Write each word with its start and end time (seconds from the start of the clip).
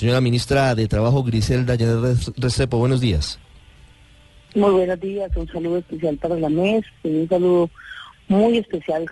Señora 0.00 0.22
ministra 0.22 0.74
de 0.74 0.88
Trabajo, 0.88 1.22
Griselda 1.22 1.76
Restrepo, 2.38 2.78
buenos 2.78 3.02
días. 3.02 3.38
Muy 4.54 4.70
buenos 4.70 4.98
días, 4.98 5.30
un 5.36 5.46
saludo 5.46 5.76
especial 5.76 6.16
para 6.16 6.36
la 6.36 6.48
MES, 6.48 6.86
un 7.02 7.28
saludo 7.28 7.68
muy 8.26 8.56
especial 8.56 9.04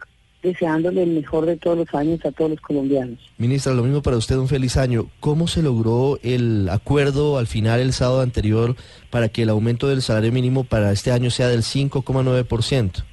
deseándole 0.42 1.02
el 1.02 1.10
mejor 1.10 1.44
de 1.44 1.58
todos 1.58 1.76
los 1.76 1.94
años 1.94 2.24
a 2.24 2.32
todos 2.32 2.52
los 2.52 2.60
colombianos. 2.62 3.18
Ministra, 3.36 3.74
lo 3.74 3.82
mismo 3.82 4.00
para 4.00 4.16
usted, 4.16 4.36
un 4.36 4.48
feliz 4.48 4.78
año. 4.78 5.10
¿Cómo 5.20 5.46
se 5.46 5.60
logró 5.60 6.18
el 6.22 6.70
acuerdo 6.70 7.36
al 7.36 7.48
final 7.48 7.80
el 7.80 7.92
sábado 7.92 8.22
anterior 8.22 8.74
para 9.10 9.28
que 9.28 9.42
el 9.42 9.50
aumento 9.50 9.88
del 9.88 10.00
salario 10.00 10.32
mínimo 10.32 10.64
para 10.64 10.90
este 10.90 11.12
año 11.12 11.28
sea 11.28 11.48
del 11.48 11.64
5,9%? 11.64 13.04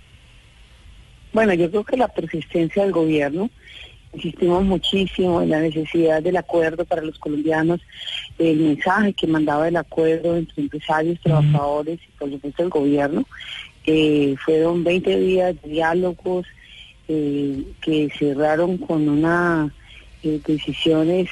Bueno, 1.33 1.53
yo 1.53 1.69
creo 1.69 1.83
que 1.83 1.97
la 1.97 2.07
persistencia 2.07 2.83
del 2.83 2.93
gobierno, 2.93 3.49
insistimos 4.15 4.63
muchísimo 4.63 5.41
en 5.41 5.49
la 5.49 5.59
necesidad 5.59 6.21
del 6.21 6.37
acuerdo 6.37 6.85
para 6.85 7.01
los 7.01 7.19
colombianos, 7.19 7.81
el 8.37 8.57
mensaje 8.57 9.13
que 9.13 9.27
mandaba 9.27 9.67
el 9.67 9.77
acuerdo 9.77 10.35
entre 10.35 10.63
empresarios, 10.63 11.19
trabajadores 11.21 11.99
y 12.01 12.17
por 12.17 12.29
supuesto 12.31 12.63
el 12.63 12.69
gobierno. 12.69 13.25
Eh, 13.85 14.35
fueron 14.43 14.83
20 14.83 15.19
días 15.19 15.55
de 15.61 15.69
diálogos, 15.69 16.47
eh, 17.07 17.63
que 17.81 18.09
cerraron 18.17 18.77
con 18.77 19.07
una 19.07 19.71
eh, 20.23 20.39
decisiones 20.43 21.29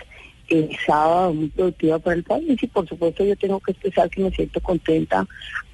el 0.49 0.69
sábado 0.85 1.33
muy 1.33 1.47
productiva 1.47 1.97
para 1.97 2.15
el 2.15 2.23
país 2.23 2.61
y 2.61 2.67
por 2.67 2.87
supuesto 2.87 3.25
yo 3.25 3.35
tengo 3.35 3.59
que 3.59 3.71
expresar 3.71 4.09
que 4.09 4.21
me 4.21 4.31
siento 4.31 4.59
contenta. 4.59 5.25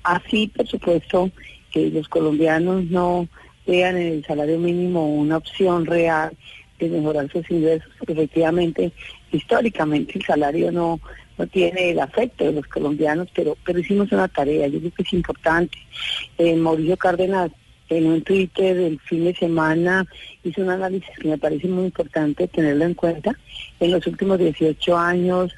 Así, 0.04 0.48
por 0.48 0.68
supuesto, 0.68 1.30
que 1.72 1.90
los 1.90 2.08
colombianos 2.08 2.86
no 2.86 3.28
vean 3.68 3.98
en 3.98 4.14
el 4.14 4.26
salario 4.26 4.58
mínimo 4.58 5.06
una 5.16 5.38
opción 5.38 5.86
real 5.86 6.32
de 6.88 6.98
mejorar 6.98 7.30
sus 7.32 7.50
ingresos, 7.52 7.90
efectivamente, 8.08 8.92
históricamente 9.32 10.18
el 10.18 10.26
salario 10.26 10.72
no, 10.72 11.00
no 11.38 11.48
tiene 11.48 11.92
el 11.92 12.00
afecto 12.00 12.46
de 12.46 12.54
los 12.54 12.68
colombianos, 12.68 13.28
pero, 13.34 13.58
pero 13.66 13.80
hicimos 13.80 14.12
una 14.12 14.28
tarea, 14.28 14.68
yo 14.68 14.80
creo 14.80 14.92
que 14.92 15.04
es 15.04 15.14
importante. 15.14 15.78
Eh, 16.38 16.56
Mauricio 16.56 16.98
Cárdenas 16.98 17.52
en 17.90 18.06
un 18.06 18.22
Twitter 18.22 18.76
del 18.76 19.00
fin 19.00 19.26
de 19.26 19.36
semana 19.36 20.06
hizo 20.44 20.62
un 20.62 20.70
análisis 20.70 21.10
que 21.20 21.28
me 21.28 21.38
parece 21.38 21.68
muy 21.68 21.86
importante 21.86 22.48
tenerlo 22.48 22.86
en 22.86 22.94
cuenta. 22.94 23.34
En 23.80 23.92
los 23.92 24.06
últimos 24.06 24.38
18 24.38 24.98
años 24.98 25.54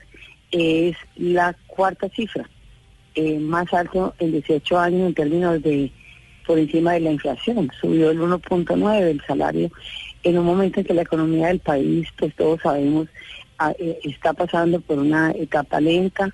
es 0.51 0.95
la 1.15 1.55
cuarta 1.67 2.09
cifra, 2.09 2.49
eh, 3.15 3.39
más 3.39 3.73
alto 3.73 4.13
en 4.19 4.31
18 4.31 4.79
años 4.79 5.07
en 5.07 5.13
términos 5.13 5.61
de 5.61 5.91
por 6.45 6.57
encima 6.57 6.93
de 6.93 7.01
la 7.01 7.11
inflación. 7.11 7.69
Subió 7.79 8.11
el 8.11 8.19
1.9 8.19 9.01
el 9.01 9.21
salario 9.25 9.71
en 10.23 10.37
un 10.37 10.45
momento 10.45 10.79
en 10.79 10.85
que 10.85 10.93
la 10.93 11.01
economía 11.03 11.47
del 11.47 11.59
país, 11.59 12.07
pues 12.17 12.35
todos 12.35 12.61
sabemos, 12.61 13.07
ah, 13.57 13.73
eh, 13.79 13.99
está 14.03 14.33
pasando 14.33 14.79
por 14.79 14.99
una 14.99 15.31
etapa 15.31 15.79
lenta. 15.79 16.29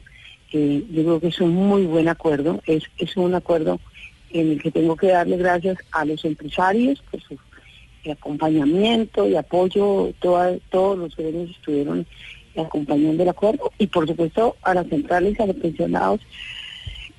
Eh, 0.52 0.84
yo 0.92 1.04
creo 1.04 1.20
que 1.20 1.28
es 1.28 1.42
un 1.42 1.54
muy 1.54 1.86
buen 1.86 2.08
acuerdo, 2.08 2.62
es, 2.66 2.84
es 2.98 3.18
un 3.18 3.36
acuerdo 3.36 3.80
en 4.32 4.52
el 4.52 4.62
que 4.62 4.72
tengo 4.72 4.96
que 4.96 5.08
darle 5.08 5.38
gracias 5.38 5.78
a 5.92 6.06
los 6.06 6.24
empresarios 6.26 7.04
por 7.12 7.22
su 7.22 7.38
acompañamiento 8.10 9.28
y 9.28 9.36
apoyo, 9.36 10.14
todos 10.20 10.98
los 10.98 11.16
gremios 11.16 11.52
estuvieron 11.52 12.06
acompañando 12.56 13.22
el 13.22 13.30
acuerdo 13.30 13.72
y 13.78 13.88
por 13.88 14.08
supuesto 14.08 14.56
a 14.64 14.74
las 14.74 14.88
centrales 14.88 15.36
y 15.38 15.44
a 15.44 15.48
los 15.48 15.58
pensionados 15.58 16.22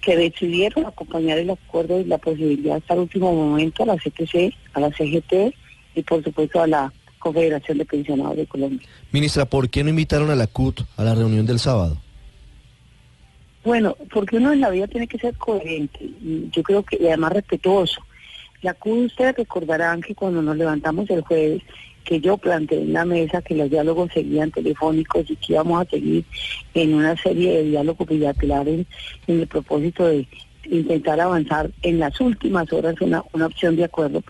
que 0.00 0.16
decidieron 0.16 0.86
acompañar 0.86 1.38
el 1.38 1.50
acuerdo 1.50 2.00
y 2.00 2.04
la 2.04 2.18
posibilidad 2.18 2.76
hasta 2.76 2.94
el 2.94 3.00
último 3.00 3.32
momento 3.32 3.82
a 3.82 3.86
la 3.86 3.96
CTC, 3.96 4.54
a 4.72 4.80
la 4.80 4.90
CGT 4.90 5.54
y 5.98 6.02
por 6.02 6.22
supuesto 6.22 6.60
a 6.62 6.66
la 6.66 6.92
Confederación 7.18 7.78
de 7.78 7.84
Pensionados 7.84 8.36
de 8.36 8.46
Colombia. 8.46 8.86
Ministra, 9.12 9.44
¿por 9.44 9.68
qué 9.68 9.82
no 9.82 9.90
invitaron 9.90 10.30
a 10.30 10.36
la 10.36 10.46
CUT 10.46 10.80
a 10.96 11.04
la 11.04 11.14
reunión 11.14 11.46
del 11.46 11.58
sábado? 11.58 11.98
Bueno, 13.64 13.96
porque 14.12 14.36
uno 14.36 14.52
en 14.52 14.60
la 14.60 14.70
vida 14.70 14.86
tiene 14.86 15.08
que 15.08 15.18
ser 15.18 15.34
coherente, 15.34 15.98
yo 16.52 16.62
creo 16.62 16.82
que, 16.84 16.96
y 17.00 17.06
además 17.06 17.32
respetuoso. 17.32 18.00
La 18.62 18.74
CUD, 18.74 19.06
ustedes 19.06 19.36
recordarán 19.36 20.00
que 20.00 20.14
cuando 20.14 20.40
nos 20.42 20.56
levantamos 20.56 21.10
el 21.10 21.22
jueves, 21.22 21.62
que 22.04 22.20
yo 22.20 22.38
planteé 22.38 22.80
en 22.80 22.94
la 22.94 23.04
mesa 23.04 23.42
que 23.42 23.54
los 23.54 23.68
diálogos 23.68 24.10
seguían 24.14 24.50
telefónicos 24.50 25.28
y 25.28 25.36
que 25.36 25.52
íbamos 25.52 25.82
a 25.82 25.90
seguir 25.90 26.24
en 26.72 26.94
una 26.94 27.14
serie 27.16 27.58
de 27.58 27.64
diálogos 27.64 28.08
bilaterales 28.08 28.86
en 29.26 29.40
el 29.40 29.46
propósito 29.46 30.06
de 30.06 30.26
intentar 30.70 31.20
avanzar 31.20 31.70
en 31.82 31.98
las 31.98 32.18
últimas 32.20 32.72
horas 32.72 32.94
una, 33.00 33.22
una 33.34 33.46
opción 33.46 33.76
de 33.76 33.84
acuerdo. 33.84 34.22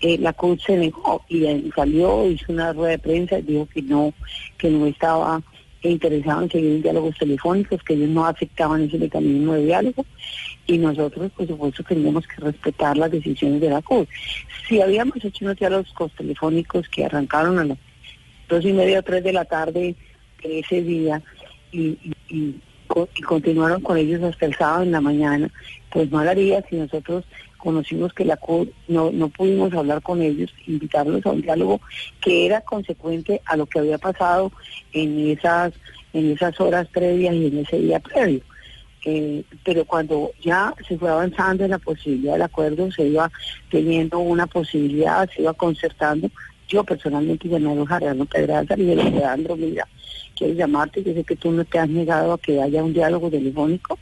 Eh, 0.00 0.18
la 0.18 0.32
CUD 0.32 0.60
se 0.60 0.76
negó 0.76 1.24
y 1.28 1.44
salió, 1.74 2.30
hizo 2.30 2.52
una 2.52 2.72
rueda 2.72 2.90
de 2.92 2.98
prensa 2.98 3.38
y 3.38 3.42
dijo 3.42 3.66
que 3.66 3.82
no, 3.82 4.12
que 4.56 4.70
no 4.70 4.86
estaba 4.86 5.42
interesados 5.82 6.44
en 6.44 6.50
seguir 6.50 6.70
en 6.72 6.82
diálogos 6.82 7.16
telefónicos, 7.18 7.82
que 7.82 7.94
ellos 7.94 8.08
no 8.08 8.26
aceptaban 8.26 8.82
ese 8.82 8.98
mecanismo 8.98 9.54
de 9.54 9.66
diálogo 9.66 10.04
y 10.66 10.78
nosotros, 10.78 11.32
por 11.32 11.46
supuesto, 11.46 11.82
teníamos 11.82 12.26
que 12.26 12.42
respetar 12.42 12.96
las 12.96 13.10
decisiones 13.10 13.60
de 13.60 13.70
la 13.70 13.82
CUD. 13.82 14.06
Si 14.68 14.80
habíamos 14.80 15.24
hecho 15.24 15.44
unos 15.44 15.56
diálogos 15.56 16.12
telefónicos 16.16 16.88
que 16.88 17.04
arrancaron 17.04 17.58
a 17.58 17.64
las 17.64 17.78
dos 18.48 18.64
y 18.64 18.72
media 18.72 19.00
o 19.00 19.02
tres 19.02 19.24
de 19.24 19.32
la 19.32 19.44
tarde 19.44 19.96
de 20.42 20.58
ese 20.60 20.82
día 20.82 21.22
y, 21.72 21.98
y, 22.28 22.54
continuaron 23.26 23.82
con 23.82 23.98
ellos 23.98 24.22
hasta 24.22 24.46
el 24.46 24.56
sábado 24.56 24.82
en 24.82 24.92
la 24.92 25.00
mañana, 25.00 25.50
pues 25.90 26.10
mal 26.10 26.26
haría 26.26 26.64
si 26.68 26.76
nosotros 26.76 27.24
conocimos 27.58 28.12
que 28.14 28.24
la 28.24 28.36
CUD 28.36 28.68
no, 28.88 29.10
no 29.10 29.28
pudimos 29.28 29.72
hablar 29.74 30.00
con 30.02 30.22
ellos, 30.22 30.52
invitarlos 30.66 31.24
a 31.26 31.30
un 31.30 31.42
diálogo 31.42 31.80
que 32.20 32.46
era 32.46 32.62
consecuente 32.62 33.42
a 33.44 33.56
lo 33.56 33.66
que 33.66 33.80
había 33.80 33.98
pasado 33.98 34.52
en 34.92 35.28
esas, 35.28 35.74
en 36.12 36.32
esas 36.32 36.58
horas 36.60 36.88
previas 36.88 37.34
y 37.34 37.46
en 37.46 37.58
ese 37.58 37.78
día 37.78 38.00
previo. 38.00 38.40
Eh, 39.04 39.44
pero 39.64 39.84
cuando 39.84 40.32
ya 40.40 40.74
se 40.86 40.98
fue 40.98 41.10
avanzando 41.10 41.64
en 41.64 41.70
la 41.70 41.78
posibilidad 41.78 42.32
del 42.32 42.42
acuerdo, 42.42 42.90
se 42.90 43.06
iba 43.06 43.30
teniendo 43.70 44.18
una 44.18 44.46
posibilidad, 44.46 45.28
se 45.30 45.42
iba 45.42 45.54
concertando, 45.54 46.30
yo 46.68 46.84
personalmente 46.84 47.48
llamé 47.48 47.80
a 47.80 47.86
Jarano 47.86 48.26
Pedraza 48.26 48.74
y 48.76 48.82
le 48.82 48.96
dije, 48.96 49.24
Andro, 49.24 49.56
mira, 49.56 49.88
quiero 50.36 50.54
llamarte, 50.54 51.02
yo 51.02 51.14
sé 51.14 51.24
que 51.24 51.36
tú 51.36 51.50
no 51.50 51.64
te 51.64 51.78
has 51.78 51.88
negado 51.88 52.34
a 52.34 52.38
que 52.38 52.60
haya 52.62 52.84
un 52.84 52.92
diálogo 52.92 53.30
telefónico, 53.30 53.98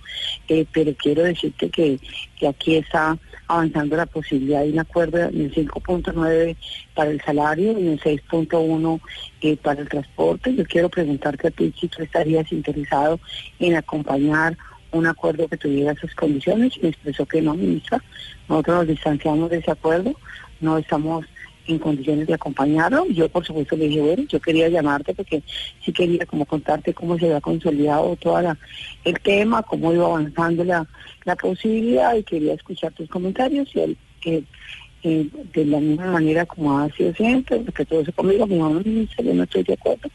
eh, 0.49 0.67
pero 0.73 0.93
quiero 0.97 1.23
decirte 1.23 1.71
que, 1.71 1.99
que 2.39 2.49
aquí 2.49 2.77
está 2.77 3.17
avanzando 3.49 3.97
la 3.97 4.07
posibilidad 4.07 4.63
de 4.63 4.73
un 4.73 4.81
acuerdo 4.81 5.19
en 5.19 5.41
el 5.43 5.55
5.9 5.55 6.57
para 6.95 7.11
el 7.11 7.21
salario 7.23 7.79
y 7.79 7.83
en 7.83 7.93
el 7.93 8.01
6.1 8.01 9.01
eh, 9.43 9.57
para 9.57 9.81
el 9.81 9.89
transporte. 9.89 10.55
Yo 10.55 10.65
quiero 10.65 10.89
preguntarte 10.89 11.49
a 11.49 11.51
ti 11.53 11.73
si 11.79 11.89
tú 11.89 12.03
estarías 12.03 12.51
interesado 12.51 13.21
en 13.61 13.77
acompañar 13.77 14.57
un 14.93 15.07
acuerdo 15.07 15.49
que 15.49 15.57
tuviera 15.57 15.93
esas 15.93 16.15
condiciones 16.15 16.73
me 16.81 16.89
expresó 16.89 17.27
que 17.27 17.43
no, 17.43 17.55
ministra. 17.55 18.03
Nosotros 18.49 18.79
nos 18.79 18.89
distanciamos 18.89 19.51
de 19.51 19.59
ese 19.59 19.71
acuerdo, 19.71 20.15
no 20.61 20.79
estamos 20.79 21.27
en 21.69 21.79
condiciones 21.79 22.27
de 22.27 22.35
acompañarlo. 22.35 23.07
Yo, 23.09 23.29
por 23.29 23.45
supuesto, 23.45 23.77
le 23.77 23.89
dije, 23.89 24.01
bueno, 24.01 24.23
yo 24.29 24.41
quería 24.41 24.69
llamarte 24.69 25.15
porque 25.15 25.43
sí 25.85 25.93
quería 25.93 26.27
como 26.27 26.47
contarte 26.47 26.95
cómo 26.95 27.19
se 27.19 27.27
había 27.27 27.41
consolidado 27.41 28.17
todo 28.17 28.57
el 29.05 29.21
tema, 29.21 29.63
cómo 29.63 29.93
iba 29.93 30.07
avanzando 30.07 30.65
la, 30.65 30.87
la 31.25 31.37
posibilidad 31.37 32.15
y 32.15 32.23
quería 32.23 32.55
escuchar 32.55 32.93
tus 32.93 33.09
comentarios 33.09 33.69
y 33.75 33.81
él, 33.81 33.97
eh, 35.03 35.29
de 35.55 35.65
la 35.65 35.79
misma 35.79 36.07
manera 36.07 36.47
como 36.47 36.79
ha 36.79 36.91
sido 36.91 37.15
siempre, 37.15 37.59
porque 37.59 37.85
todo 37.85 38.05
se 38.05 38.13
conmigo, 38.13 38.47
mi 38.47 38.59
mamá 38.59 38.81
me 38.85 39.07
yo 39.07 39.35
no 39.35 39.45
estoy 39.45 39.63
de 39.63 39.75
acuerdo, 39.75 40.11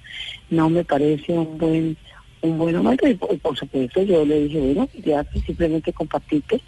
no 0.50 0.70
me 0.70 0.84
parece 0.84 1.32
un 1.32 1.58
buen 1.58 1.98
un 2.42 2.58
buen 2.58 2.76
momento 2.76 3.08
y, 3.08 3.14
por 3.14 3.58
supuesto 3.58 4.02
yo 4.02 4.26
le 4.26 4.44
dije, 4.44 4.60
bueno, 4.60 4.90
ya 5.04 5.24
simplemente 5.46 5.94
compartirte 5.94 6.60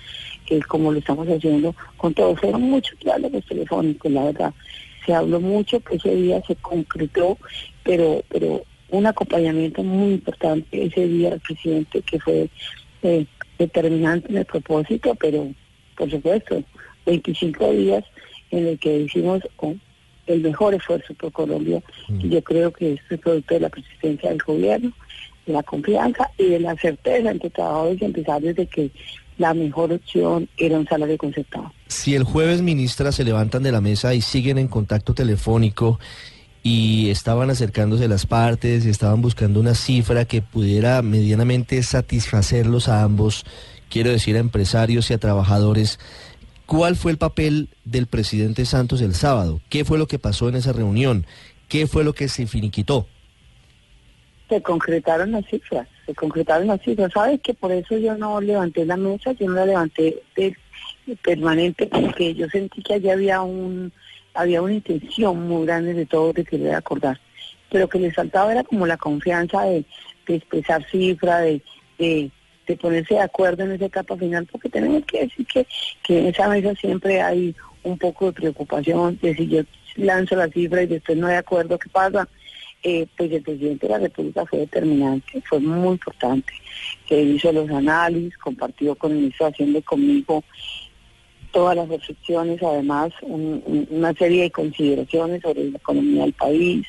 que 0.45 0.61
como 0.61 0.91
lo 0.91 0.99
estamos 0.99 1.27
haciendo 1.27 1.75
con 1.97 2.13
todos, 2.13 2.39
fueron 2.39 2.61
muchos 2.61 2.97
diálogos 2.99 3.45
telefónicos, 3.45 4.11
la 4.11 4.25
verdad, 4.25 4.53
se 5.05 5.13
habló 5.13 5.39
mucho, 5.39 5.79
que 5.79 5.95
ese 5.95 6.15
día 6.15 6.41
se 6.45 6.55
concretó, 6.55 7.37
pero, 7.83 8.23
pero 8.29 8.63
un 8.89 9.05
acompañamiento 9.05 9.83
muy 9.83 10.13
importante 10.13 10.85
ese 10.85 11.07
día 11.07 11.33
al 11.33 11.39
presidente 11.39 12.01
que 12.01 12.19
fue 12.19 12.49
eh, 13.01 13.25
determinante 13.57 14.29
en 14.29 14.37
el 14.37 14.45
propósito, 14.45 15.15
pero 15.15 15.51
por 15.97 16.09
supuesto, 16.09 16.63
25 17.05 17.71
días 17.73 18.03
en 18.51 18.67
el 18.67 18.79
que 18.79 18.99
hicimos 18.99 19.41
el 20.27 20.41
mejor 20.41 20.73
esfuerzo 20.73 21.13
por 21.15 21.31
Colombia 21.31 21.81
y 22.07 22.29
yo 22.29 22.41
creo 22.43 22.71
que 22.71 22.93
es 22.93 22.99
el 23.09 23.19
producto 23.19 23.55
de 23.55 23.59
la 23.61 23.69
persistencia 23.69 24.29
del 24.29 24.39
gobierno, 24.39 24.93
de 25.45 25.53
la 25.53 25.63
confianza 25.63 26.29
y 26.37 26.49
de 26.49 26.59
la 26.59 26.75
certeza 26.75 27.31
entre 27.31 27.49
trabajadores 27.49 28.01
y 28.01 28.05
empresarios 28.05 28.55
de 28.55 28.67
que 28.67 28.91
la 29.37 29.53
mejor 29.53 29.91
opción 29.91 30.47
era 30.57 30.77
un 30.77 30.87
salario 30.87 31.17
concertado. 31.17 31.71
Si 31.87 32.15
el 32.15 32.23
jueves, 32.23 32.61
ministra, 32.61 33.11
se 33.11 33.23
levantan 33.23 33.63
de 33.63 33.71
la 33.71 33.81
mesa 33.81 34.13
y 34.13 34.21
siguen 34.21 34.57
en 34.57 34.67
contacto 34.67 35.13
telefónico 35.13 35.99
y 36.61 37.09
estaban 37.09 37.49
acercándose 37.49 38.07
las 38.07 38.25
partes, 38.25 38.85
y 38.85 38.89
estaban 38.89 39.21
buscando 39.21 39.59
una 39.59 39.75
cifra 39.75 40.23
que 40.25 40.41
pudiera 40.41 41.01
medianamente 41.01 41.83
satisfacerlos 41.83 42.87
a 42.87 43.03
ambos, 43.03 43.45
quiero 43.89 44.11
decir 44.11 44.37
a 44.37 44.39
empresarios 44.39 45.11
y 45.11 45.13
a 45.13 45.17
trabajadores, 45.17 45.99
¿cuál 46.65 46.95
fue 46.95 47.11
el 47.11 47.17
papel 47.17 47.67
del 47.83 48.07
presidente 48.07 48.65
Santos 48.65 49.01
el 49.01 49.13
sábado? 49.13 49.59
¿Qué 49.67 49.83
fue 49.83 49.97
lo 49.97 50.07
que 50.07 50.19
pasó 50.19 50.47
en 50.47 50.55
esa 50.55 50.71
reunión? 50.71 51.25
¿Qué 51.67 51.85
fue 51.85 52.05
lo 52.05 52.13
que 52.13 52.29
se 52.29 52.47
finiquitó? 52.47 53.07
Se 54.49 54.61
concretaron 54.61 55.31
las 55.31 55.45
cifras, 55.45 55.87
se 56.05 56.13
concretaron 56.13 56.67
las 56.67 56.81
cifras. 56.81 57.11
¿Sabes 57.13 57.41
que 57.41 57.53
por 57.53 57.71
eso 57.71 57.97
yo 57.97 58.17
no 58.17 58.41
levanté 58.41 58.85
la 58.85 58.97
mesa, 58.97 59.31
yo 59.33 59.47
no 59.47 59.55
la 59.55 59.65
levanté 59.65 60.21
de, 60.35 60.55
permanente 61.21 61.87
porque 61.87 62.33
yo 62.33 62.47
sentí 62.49 62.81
que 62.81 62.93
allí 62.93 63.09
había 63.09 63.41
un 63.41 63.91
había 64.33 64.61
una 64.61 64.73
intención 64.73 65.47
muy 65.47 65.65
grande 65.65 65.93
de 65.93 66.05
todos 66.05 66.33
de 66.33 66.45
querer 66.45 66.73
acordar, 66.75 67.19
pero 67.69 67.87
que 67.87 67.99
les 67.99 68.15
faltaba 68.15 68.51
era 68.51 68.63
como 68.63 68.87
la 68.87 68.97
confianza 68.97 69.63
de, 69.63 69.85
expresar 70.27 70.83
cifras, 70.89 71.43
de, 71.43 72.31
de, 72.65 72.77
ponerse 72.77 73.15
de 73.15 73.19
acuerdo 73.19 73.63
en 73.63 73.73
esa 73.73 73.85
etapa 73.85 74.17
final, 74.17 74.47
porque 74.51 74.69
tenemos 74.69 75.03
que 75.05 75.25
decir 75.25 75.45
que, 75.45 75.67
que 76.01 76.19
en 76.19 76.27
esa 76.27 76.47
mesa 76.47 76.73
siempre 76.75 77.21
hay 77.21 77.55
un 77.83 77.97
poco 77.97 78.27
de 78.27 78.33
preocupación 78.33 79.19
de 79.21 79.35
si 79.35 79.47
yo 79.47 79.61
lanzo 79.97 80.35
la 80.35 80.47
cifra 80.47 80.81
y 80.81 80.87
después 80.87 81.17
no 81.17 81.27
hay 81.27 81.35
acuerdo, 81.35 81.77
¿qué 81.77 81.89
pasa? 81.89 82.27
Eh, 82.85 83.07
pues 83.15 83.31
el 83.31 83.41
presidente 83.41 83.87
de 83.87 83.93
la 83.93 83.99
República 83.99 84.45
fue 84.45 84.59
determinante, 84.59 85.41
fue 85.47 85.59
muy 85.61 85.93
importante, 85.93 86.51
que 87.07 87.21
hizo 87.21 87.49
los 87.53 87.69
análisis, 87.69 88.37
compartió 88.37 88.93
con 88.95 89.11
el 89.11 89.19
ministro 89.19 89.47
Hacienda 89.47 89.81
conmigo 89.83 90.43
todas 91.53 91.77
las 91.77 91.87
reflexiones, 91.87 92.61
además 92.61 93.13
una 93.21 94.13
serie 94.15 94.43
de 94.43 94.51
consideraciones 94.51 95.41
sobre 95.43 95.69
la 95.69 95.77
economía 95.77 96.23
del 96.23 96.33
país, 96.33 96.85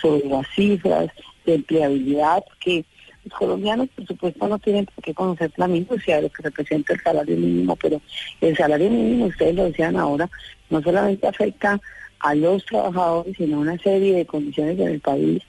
sobre 0.00 0.26
las 0.26 0.44
cifras 0.56 1.08
de 1.46 1.54
empleabilidad, 1.54 2.42
que 2.58 2.84
los 3.24 3.38
colombianos 3.38 3.88
por 3.94 4.06
supuesto 4.06 4.48
no 4.48 4.58
tienen 4.58 4.86
por 4.86 5.04
qué 5.04 5.14
conocer 5.14 5.52
la 5.56 5.68
minucia 5.68 6.16
de 6.16 6.22
lo 6.22 6.30
que 6.30 6.42
representa 6.42 6.94
el 6.94 7.00
salario 7.00 7.36
mínimo, 7.36 7.76
pero 7.76 8.00
el 8.40 8.56
salario 8.56 8.90
mínimo, 8.90 9.26
ustedes 9.26 9.54
lo 9.54 9.64
decían 9.64 9.96
ahora, 9.96 10.28
no 10.70 10.82
solamente 10.82 11.28
afecta 11.28 11.78
a 12.20 12.34
los 12.34 12.64
trabajadores, 12.64 13.36
sino 13.36 13.60
una 13.60 13.78
serie 13.78 14.14
de 14.16 14.26
condiciones 14.26 14.78
en 14.78 14.88
el 14.88 15.00
país, 15.00 15.42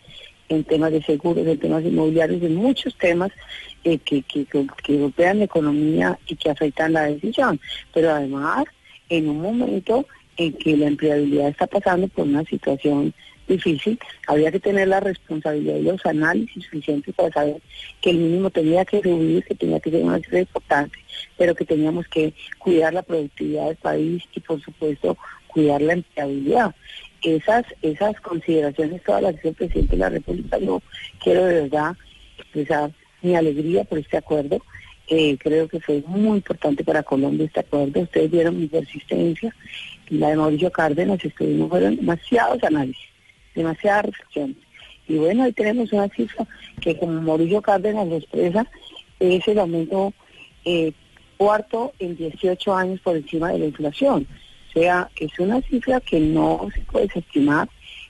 en 0.50 0.64
temas 0.64 0.92
de 0.92 1.02
seguros, 1.04 1.46
en 1.46 1.58
temas 1.58 1.84
inmobiliarios, 1.84 2.42
en 2.42 2.56
muchos 2.56 2.96
temas 2.98 3.32
eh, 3.84 3.98
que, 4.00 4.24
que, 4.24 4.46
que, 4.46 4.98
golpean 4.98 5.40
la 5.40 5.46
economía 5.46 6.20
y 6.28 6.36
que 6.36 6.50
afectan 6.50 6.94
la 6.94 7.04
decisión. 7.04 7.60
Pero 7.94 8.12
además, 8.12 8.66
en 9.10 9.30
un 9.30 9.42
momento 9.42 10.06
en 10.38 10.54
que 10.54 10.76
la 10.78 10.88
empleabilidad 10.88 11.50
está 11.50 11.68
pasando 11.68 12.08
por 12.08 12.26
una 12.26 12.44
situación 12.46 13.14
difícil, 13.48 14.00
había 14.28 14.52
que 14.52 14.60
tener 14.60 14.88
la 14.88 15.00
responsabilidad 15.00 15.78
y 15.78 15.82
los 15.84 16.06
análisis 16.06 16.64
suficientes 16.64 17.14
para 17.16 17.32
saber 17.32 17.62
que 18.00 18.12
el 18.12 18.18
mínimo 18.18 18.50
tenía 18.50 18.86
que 18.86 19.02
subir, 19.02 19.44
que 19.44 19.56
tenía 19.56 19.80
que 19.80 19.92
ser 19.92 20.04
una 20.04 20.20
cifra 20.20 20.40
importante, 20.40 21.00
pero 21.38 21.56
que 21.56 21.66
teníamos 21.66 22.08
que 22.08 22.34
cuidar 22.60 22.94
la 22.94 23.02
productividad 23.02 23.68
del 23.68 23.76
país 23.78 24.24
y 24.34 24.40
por 24.40 24.62
supuesto 24.62 25.18
cuidar 25.50 25.82
la 25.82 25.94
empleabilidad. 25.94 26.76
Esas, 27.22 27.66
esas 27.82 28.20
consideraciones 28.22 29.04
todas 29.04 29.22
las 29.22 29.40
que 29.40 29.50
el 29.50 29.56
presidente 29.56 29.92
de 29.92 29.98
la 29.98 30.10
República, 30.10 30.58
yo 30.58 30.82
quiero 31.22 31.46
de 31.46 31.62
verdad 31.62 31.96
expresar 32.38 32.92
mi 33.22 33.36
alegría 33.36 33.84
por 33.84 34.00
este 34.00 34.18
acuerdo. 34.18 34.62
Eh, 35.08 35.38
creo 35.40 35.68
que 35.68 35.80
fue 35.80 36.04
muy 36.06 36.38
importante 36.38 36.84
para 36.84 37.04
Colombia 37.04 37.46
este 37.46 37.62
acuerdo. 37.62 38.02
Ustedes 38.02 38.32
vieron 38.32 38.60
mi 38.60 38.68
persistencia. 38.68 39.54
La 40.10 40.30
de 40.30 40.38
Mauricio 40.38 40.72
Cárdenas 40.72 41.24
estuvimos, 41.24 41.70
fueron 41.70 41.96
demasiados 41.96 42.64
análisis, 42.64 43.10
demasiadas 43.54 44.06
reflexiones. 44.06 44.58
Y 45.08 45.16
bueno, 45.16 45.44
ahí 45.44 45.54
tenemos 45.54 45.92
una 45.92 46.08
cifra 46.10 46.48
que 46.80 46.98
como 46.98 47.22
Mauricio 47.22 47.62
Cárdenas 47.62 48.08
lo 48.08 48.18
expresa, 48.18 48.66
es 49.20 49.48
el 49.48 49.60
aumento 49.60 50.14
eh, 50.66 50.94
cuarto 51.38 51.94
en 52.00 52.16
18 52.16 52.76
años 52.76 53.00
por 53.02 53.16
encima 53.16 53.52
de 53.52 53.60
la 53.60 53.66
inflación. 53.66 54.28
Sea, 54.74 55.10
es 55.20 55.38
una 55.40 55.62
cifra 55.62 56.00
que 56.00 56.20
no 56.20 56.68
se 56.74 56.82
puede 56.82 57.08
desestimar, 57.08 57.68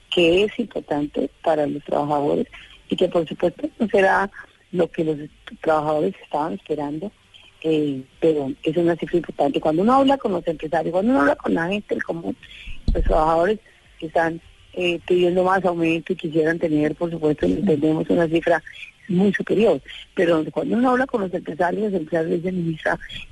que 0.09 0.43
es 0.43 0.59
importante 0.59 1.29
para 1.43 1.65
los 1.67 1.83
trabajadores 1.83 2.47
y 2.89 2.95
que 2.95 3.07
por 3.07 3.27
supuesto 3.27 3.69
no 3.79 3.87
será 3.87 4.29
lo 4.71 4.89
que 4.91 5.03
los 5.03 5.17
trabajadores 5.61 6.15
estaban 6.23 6.53
esperando, 6.53 7.11
eh, 7.61 8.01
pero 8.19 8.51
es 8.63 8.77
una 8.77 8.95
cifra 8.95 9.17
importante. 9.17 9.61
Cuando 9.61 9.83
uno 9.83 9.93
habla 9.93 10.17
con 10.17 10.31
los 10.31 10.45
empresarios, 10.47 10.91
cuando 10.91 11.11
uno 11.11 11.21
habla 11.21 11.35
con 11.35 11.53
la 11.53 11.67
gente 11.67 11.95
el 11.95 12.03
común, 12.03 12.35
los 12.93 13.03
trabajadores 13.03 13.59
que 13.99 14.07
están 14.07 14.41
eh, 14.73 14.99
pidiendo 15.07 15.43
más 15.43 15.63
aumento 15.65 16.13
y 16.13 16.15
quisieran 16.15 16.59
tener, 16.59 16.95
por 16.95 17.11
supuesto, 17.11 17.45
entendemos 17.45 18.09
una 18.09 18.27
cifra 18.27 18.61
muy 19.07 19.33
superior, 19.33 19.81
pero 20.13 20.45
cuando 20.51 20.77
uno 20.77 20.91
habla 20.91 21.07
con 21.07 21.21
los 21.21 21.33
empresarios, 21.33 21.91
los 21.91 22.01
empresarios 22.01 22.43
dicen, 22.43 22.77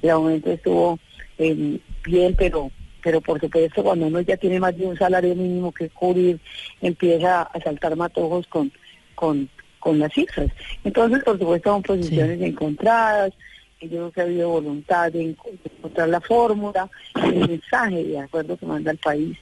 el 0.02 0.10
aumento 0.10 0.52
estuvo 0.52 1.00
eh, 1.38 1.80
bien, 2.04 2.36
pero 2.36 2.72
pero 3.08 3.22
por 3.22 3.40
supuesto 3.40 3.82
cuando 3.86 4.08
uno 4.08 4.20
ya 4.20 4.36
tiene 4.36 4.60
más 4.60 4.78
de 4.78 4.86
un 4.86 4.98
salario 4.98 5.34
mínimo 5.34 5.72
que 5.72 5.88
cubrir, 5.90 6.42
empieza 6.82 7.44
a 7.44 7.62
saltar 7.62 7.96
matojos 7.96 8.46
con, 8.48 8.70
con, 9.16 9.48
con 9.80 9.98
las 9.98 10.12
cifras. 10.12 10.50
Entonces, 10.84 11.24
por 11.24 11.40
supuesto, 11.40 11.70
son 11.70 11.84
posiciones 11.84 12.42
encontradas, 12.42 13.32
yo 13.80 13.88
creo 13.88 14.12
que 14.12 14.20
ha 14.20 14.24
habido 14.26 14.50
voluntad 14.50 15.10
de 15.10 15.22
encontrar 15.22 16.10
la 16.10 16.20
fórmula, 16.20 16.90
el 17.24 17.48
mensaje 17.48 18.04
de 18.04 18.20
acuerdo 18.20 18.58
que 18.58 18.66
manda 18.66 18.92
el 18.92 18.98
país 18.98 19.38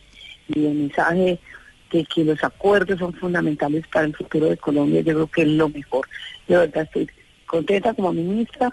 y 0.47 0.67
el 0.67 0.75
mensaje 0.75 1.39
de 1.91 2.05
que 2.05 2.23
los 2.23 2.43
acuerdos 2.43 2.99
son 2.99 3.13
fundamentales 3.13 3.83
para 3.91 4.05
el 4.05 4.15
futuro 4.15 4.45
de 4.45 4.57
Colombia, 4.57 5.01
yo 5.01 5.13
creo 5.15 5.27
que 5.27 5.41
es 5.41 5.47
lo 5.47 5.69
mejor. 5.69 6.07
De 6.47 6.55
verdad 6.55 6.83
estoy 6.83 7.09
contenta 7.47 7.95
como 7.95 8.13
ministra, 8.13 8.71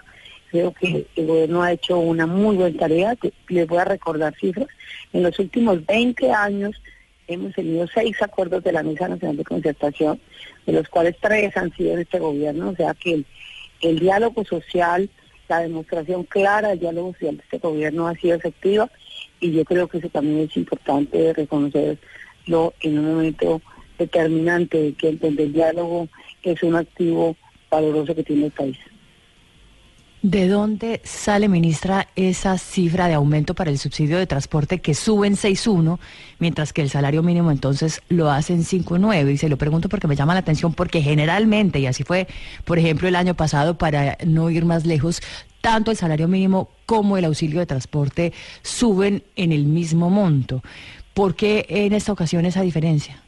Creo 0.53 0.71
que 0.71 1.07
el 1.15 1.25
gobierno 1.25 1.63
ha 1.63 1.71
hecho 1.71 1.97
una 1.97 2.27
muy 2.27 2.55
buena 2.55 2.77
tarea. 2.77 3.17
Les 3.47 3.67
voy 3.67 3.79
a 3.79 3.85
recordar 3.85 4.35
cifras. 4.39 4.67
En 5.11 5.23
los 5.23 5.39
últimos 5.39 5.83
20 5.83 6.31
años 6.31 6.79
hemos 7.27 7.55
tenido 7.55 7.87
seis 7.87 8.21
acuerdos 8.21 8.63
de 8.63 8.71
la 8.71 8.83
Mesa 8.83 9.07
Nacional 9.07 9.35
de 9.35 9.45
Concertación, 9.45 10.21
de 10.67 10.73
los 10.73 10.87
cuales 10.89 11.15
tres 11.19 11.57
han 11.57 11.73
sido 11.73 11.93
en 11.93 12.01
este 12.01 12.19
gobierno. 12.19 12.69
O 12.69 12.75
sea 12.75 12.93
que 12.93 13.23
el, 13.81 13.99
diálogo 13.99 14.45
social, 14.45 15.09
la 15.49 15.61
demostración 15.61 16.23
clara 16.25 16.69
del 16.69 16.81
diálogo 16.81 17.13
social 17.13 17.37
de 17.37 17.43
este 17.45 17.57
gobierno 17.57 18.07
ha 18.07 18.13
sido 18.13 18.35
efectiva 18.35 18.91
y 19.39 19.53
yo 19.53 19.65
creo 19.65 19.87
que 19.87 19.97
eso 19.97 20.09
también 20.09 20.47
es 20.47 20.55
importante 20.55 21.33
reconocerlo 21.33 22.75
en 22.79 22.99
un 22.99 23.05
momento 23.05 23.59
determinante 23.97 24.77
de 24.77 24.93
que 24.93 25.17
el 25.19 25.51
diálogo 25.51 26.09
es 26.43 26.61
un 26.61 26.75
activo 26.75 27.35
valoroso 27.71 28.13
que 28.13 28.23
tiene 28.23 28.45
el 28.45 28.51
país. 28.51 28.77
¿De 30.23 30.47
dónde 30.47 31.01
sale, 31.03 31.49
ministra, 31.49 32.07
esa 32.15 32.57
cifra 32.57 33.09
de 33.09 33.13
aumento 33.13 33.55
para 33.55 33.69
el 33.69 33.77
subsidio 33.77 34.17
de 34.17 34.25
transporte 34.25 34.79
que 34.79 34.93
sube 34.93 35.27
en 35.27 35.33
6.1, 35.33 35.99
mientras 36.39 36.71
que 36.71 36.81
el 36.81 36.89
salario 36.89 37.21
mínimo 37.23 37.51
entonces 37.51 38.01
lo 38.07 38.31
hace 38.31 38.53
en 38.53 38.61
5.9? 38.61 39.33
Y 39.33 39.37
se 39.37 39.49
lo 39.49 39.57
pregunto 39.57 39.89
porque 39.89 40.07
me 40.07 40.15
llama 40.15 40.33
la 40.33 40.39
atención, 40.39 40.73
porque 40.73 41.01
generalmente, 41.01 41.79
y 41.79 41.87
así 41.87 42.05
fue, 42.05 42.27
por 42.63 42.79
ejemplo, 42.79 43.09
el 43.09 43.17
año 43.17 43.33
pasado, 43.33 43.77
para 43.77 44.17
no 44.25 44.49
ir 44.49 44.63
más 44.63 44.85
lejos, 44.85 45.19
tanto 45.59 45.91
el 45.91 45.97
salario 45.97 46.29
mínimo 46.29 46.69
como 46.85 47.17
el 47.17 47.25
auxilio 47.25 47.59
de 47.59 47.65
transporte 47.65 48.31
suben 48.61 49.23
en 49.35 49.51
el 49.51 49.65
mismo 49.65 50.09
monto. 50.09 50.63
¿Por 51.13 51.35
qué 51.35 51.65
en 51.67 51.91
esta 51.91 52.13
ocasión 52.13 52.45
esa 52.45 52.61
diferencia? 52.61 53.21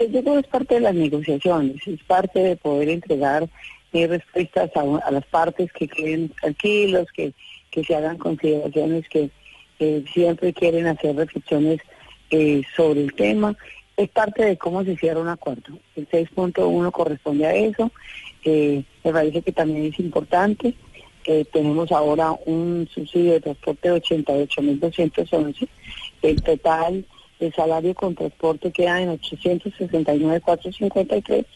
Yo 0.00 0.20
creo 0.20 0.40
es 0.40 0.48
parte 0.48 0.74
de 0.74 0.80
las 0.80 0.96
negociaciones, 0.96 1.76
es 1.86 2.02
parte 2.02 2.40
de 2.40 2.56
poder 2.56 2.88
entregar 2.88 3.48
respuestas 4.06 4.70
a, 4.74 5.10
las 5.10 5.24
partes 5.26 5.72
que 5.72 5.88
queden 5.88 6.28
tranquilos, 6.40 7.06
que, 7.14 7.32
que 7.70 7.84
se 7.84 7.94
hagan 7.94 8.18
consideraciones 8.18 9.08
que 9.08 9.30
siempre 10.12 10.52
quieren 10.52 10.86
hacer 10.86 11.16
reflexiones 11.16 11.80
eh, 12.30 12.62
sobre 12.76 13.02
el 13.02 13.14
tema. 13.14 13.56
Es 13.96 14.08
parte 14.10 14.44
de 14.44 14.56
cómo 14.56 14.84
se 14.84 14.96
cierra 14.96 15.20
un 15.20 15.28
acuerdo. 15.28 15.78
El 15.94 16.08
6.1 16.08 16.90
corresponde 16.90 17.46
a 17.46 17.54
eso. 17.54 17.92
Eh, 18.44 18.82
me 19.04 19.12
parece 19.12 19.42
que 19.42 19.52
también 19.52 19.86
es 19.86 19.98
importante. 20.00 20.74
Eh, 21.26 21.44
tenemos 21.52 21.90
ahora 21.92 22.32
un 22.44 22.88
subsidio 22.92 23.32
de 23.34 23.40
transporte 23.40 23.90
de 23.90 24.02
88.211. 24.02 25.68
El 26.22 26.42
total 26.42 27.06
de 27.44 27.52
salario 27.52 27.94
con 27.94 28.14
transporte 28.14 28.70
queda 28.72 29.00
en 29.00 29.18
869.453 29.18 31.46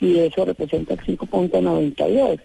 y 0.00 0.18
eso 0.18 0.44
representa 0.44 0.94
el 0.94 1.00
5.92. 1.00 2.40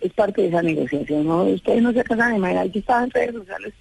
Es 0.00 0.12
parte 0.12 0.42
de 0.42 0.48
esa 0.48 0.62
negociación, 0.62 1.26
¿no? 1.26 1.44
Ustedes 1.44 1.82
no 1.82 1.92
se 1.92 2.04
casan 2.04 2.34
de 2.34 2.38
manera, 2.38 2.64
yo 2.66 2.78
estaba 2.80 3.04
en 3.04 3.10
redes 3.10 3.34
sociales 3.34 3.72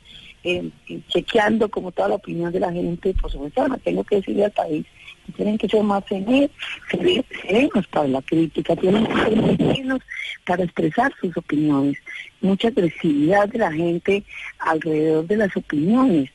eh, 0.44 0.70
chequeando 1.08 1.70
como 1.70 1.92
toda 1.92 2.10
la 2.10 2.16
opinión 2.16 2.52
de 2.52 2.60
la 2.60 2.72
gente, 2.72 3.14
por 3.14 3.32
supuesto, 3.32 3.62
además 3.62 3.80
tengo 3.84 4.04
que 4.04 4.16
decirle 4.16 4.46
al 4.46 4.52
país 4.52 4.88
tienen 5.36 5.58
que 5.58 5.68
ser 5.68 5.84
más 5.84 6.04
serenos 6.08 7.88
para 7.88 8.08
la 8.08 8.22
crítica, 8.22 8.76
tienen 8.76 9.06
que 9.06 9.14
ser 9.14 9.36
más 9.36 9.58
serenos 9.58 10.00
para 10.46 10.64
expresar 10.64 11.14
sus 11.20 11.36
opiniones, 11.38 11.98
mucha 12.42 12.70
agresividad 12.70 13.48
de 13.50 13.60
la 13.60 13.72
gente 13.72 14.24
alrededor 14.60 15.28
de 15.28 15.38
las 15.38 15.56
opiniones. 15.56 16.30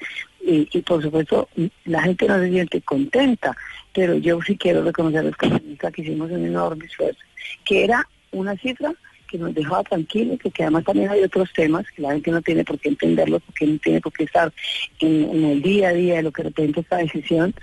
Y, 0.48 0.68
y, 0.72 0.82
por 0.82 1.02
supuesto 1.02 1.48
la 1.86 2.02
gente 2.02 2.28
no 2.28 2.38
se 2.38 2.50
siente 2.50 2.80
contenta 2.80 3.56
pero 3.96 4.14
yo 4.14 4.42
sí 4.42 4.58
quiero 4.58 4.84
reconocer 4.84 5.20
a 5.20 5.22
los 5.22 5.36
comunistas 5.36 5.90
que 5.90 6.02
hicimos 6.02 6.30
un 6.30 6.44
enorme 6.44 6.84
esfuerzo, 6.84 7.18
que 7.64 7.82
era 7.82 8.06
una 8.30 8.54
cifra 8.58 8.92
que 9.26 9.38
nos 9.38 9.54
dejaba 9.54 9.82
tranquilos, 9.84 10.38
que 10.38 10.62
además 10.62 10.84
también 10.84 11.08
hay 11.08 11.22
otros 11.22 11.50
temas 11.54 11.86
que 11.90 12.02
la 12.02 12.12
gente 12.12 12.30
no 12.30 12.42
tiene 12.42 12.62
por 12.62 12.78
qué 12.78 12.90
entenderlo, 12.90 13.40
porque 13.40 13.66
no 13.66 13.78
tiene 13.78 14.02
por 14.02 14.12
qué 14.12 14.24
estar 14.24 14.52
en, 15.00 15.44
el 15.46 15.62
día 15.62 15.88
a 15.88 15.92
día 15.94 16.16
de 16.16 16.22
lo 16.24 16.30
que 16.30 16.42
representa 16.42 16.80
esta 16.80 16.96
decisión, 16.98 17.54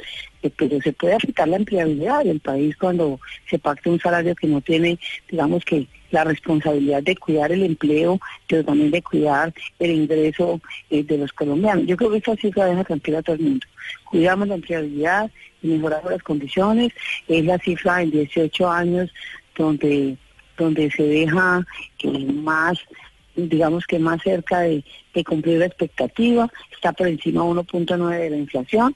pero 0.49 0.81
se 0.81 0.93
puede 0.93 1.15
afectar 1.15 1.47
la 1.47 1.57
empleabilidad 1.57 2.23
del 2.23 2.39
país 2.39 2.75
cuando 2.77 3.19
se 3.49 3.59
pacta 3.59 3.89
un 3.89 3.99
salario 3.99 4.35
que 4.35 4.47
no 4.47 4.61
tiene, 4.61 4.99
digamos 5.29 5.63
que 5.63 5.87
la 6.11 6.23
responsabilidad 6.23 7.01
de 7.01 7.15
cuidar 7.15 7.51
el 7.51 7.63
empleo, 7.63 8.19
pero 8.47 8.63
también 8.63 8.91
de 8.91 9.01
cuidar 9.01 9.53
el 9.79 9.91
ingreso 9.91 10.61
eh, 10.89 11.03
de 11.03 11.17
los 11.17 11.33
colombianos. 11.33 11.87
Yo 11.87 11.97
creo 11.97 12.11
que 12.11 12.17
esa 12.17 12.35
cifra 12.35 12.65
deja 12.65 12.83
tranquila 12.83 13.19
a 13.19 13.23
todo 13.23 13.35
el 13.35 13.41
mundo. 13.41 13.65
Cuidamos 14.05 14.47
la 14.47 14.55
empleabilidad 14.55 15.31
y 15.63 15.67
mejoramos 15.67 16.11
las 16.11 16.21
condiciones. 16.21 16.93
Es 17.27 17.43
la 17.45 17.57
cifra 17.57 18.03
en 18.03 18.11
18 18.11 18.69
años 18.69 19.11
donde, 19.57 20.15
donde 20.55 20.91
se 20.91 21.03
deja 21.03 21.65
eh, 22.03 22.25
más 22.33 22.77
digamos 23.35 23.87
que 23.87 23.97
más 23.97 24.21
cerca 24.21 24.59
de, 24.59 24.83
de, 25.11 25.23
cumplir 25.23 25.57
la 25.57 25.65
expectativa, 25.65 26.47
está 26.71 26.93
por 26.93 27.07
encima 27.07 27.41
de 27.41 27.49
1.9 27.49 28.19
de 28.19 28.29
la 28.29 28.37
inflación 28.37 28.95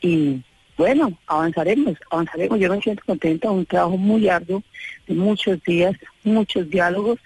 y 0.00 0.42
bueno, 0.76 1.18
avanzaremos, 1.26 1.96
avanzaremos. 2.10 2.58
Yo 2.58 2.70
me 2.70 2.80
siento 2.80 3.02
contenta, 3.06 3.50
un 3.50 3.66
trabajo 3.66 3.96
muy 3.96 4.28
arduo, 4.28 4.62
de 5.06 5.14
muchos 5.14 5.62
días, 5.64 5.94
muchos 6.24 6.68
diálogos 6.68 7.18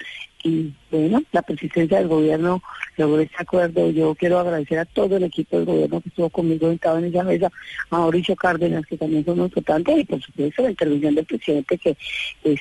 y 0.42 0.72
bueno, 0.90 1.22
la 1.32 1.42
persistencia 1.42 1.98
del 1.98 2.08
gobierno 2.08 2.62
logró 2.96 3.20
este 3.20 3.36
acuerdo. 3.38 3.90
Yo 3.90 4.14
quiero 4.14 4.38
agradecer 4.38 4.78
a 4.78 4.86
todo 4.86 5.16
el 5.16 5.24
equipo 5.24 5.56
del 5.56 5.66
gobierno 5.66 6.00
que 6.00 6.08
estuvo 6.08 6.30
conmigo 6.30 6.68
sentado 6.68 6.98
en 6.98 7.06
esa 7.06 7.22
mesa, 7.24 7.52
a 7.90 7.98
Mauricio 7.98 8.34
Cárdenas, 8.36 8.86
que 8.86 8.96
también 8.96 9.24
fue 9.24 9.34
muy 9.34 9.44
importante, 9.44 9.92
y 9.92 10.04
por 10.04 10.20
supuesto 10.22 10.62
la 10.62 10.70
intervención 10.70 11.14
del 11.14 11.26
presidente, 11.26 11.76
que 11.76 11.96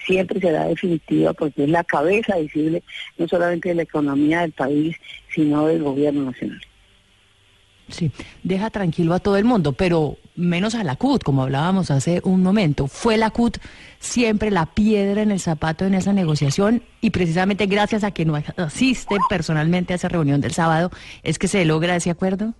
siempre 0.05 0.41
será 0.41 0.65
definitiva 0.65 1.33
porque 1.33 1.63
es 1.63 1.69
la 1.69 1.83
cabeza 1.85 2.37
visible 2.37 2.83
no 3.17 3.27
solamente 3.27 3.69
de 3.69 3.75
la 3.75 3.83
economía 3.83 4.41
del 4.41 4.51
país, 4.51 4.97
sino 5.33 5.67
del 5.67 5.81
gobierno 5.81 6.25
nacional. 6.25 6.61
Sí, 7.87 8.11
deja 8.43 8.69
tranquilo 8.69 9.13
a 9.13 9.19
todo 9.19 9.37
el 9.37 9.45
mundo, 9.45 9.71
pero 9.71 10.17
menos 10.39 10.75
a 10.75 10.83
la 10.83 10.95
CUT, 10.95 11.23
como 11.23 11.43
hablábamos 11.43 11.91
hace 11.91 12.21
un 12.23 12.41
momento. 12.41 12.87
Fue 12.87 13.17
la 13.17 13.29
CUT 13.29 13.57
siempre 13.99 14.49
la 14.49 14.65
piedra 14.65 15.21
en 15.21 15.31
el 15.31 15.39
zapato 15.39 15.85
en 15.85 15.93
esa 15.93 16.13
negociación 16.13 16.81
y 17.01 17.09
precisamente 17.09 17.65
gracias 17.65 18.03
a 18.03 18.11
que 18.11 18.25
no 18.25 18.41
asiste 18.57 19.17
personalmente 19.29 19.93
a 19.93 19.97
esa 19.97 20.07
reunión 20.07 20.41
del 20.41 20.53
sábado 20.53 20.89
es 21.23 21.37
que 21.37 21.47
se 21.47 21.65
logra 21.65 21.95
ese 21.95 22.09
acuerdo. 22.09 22.53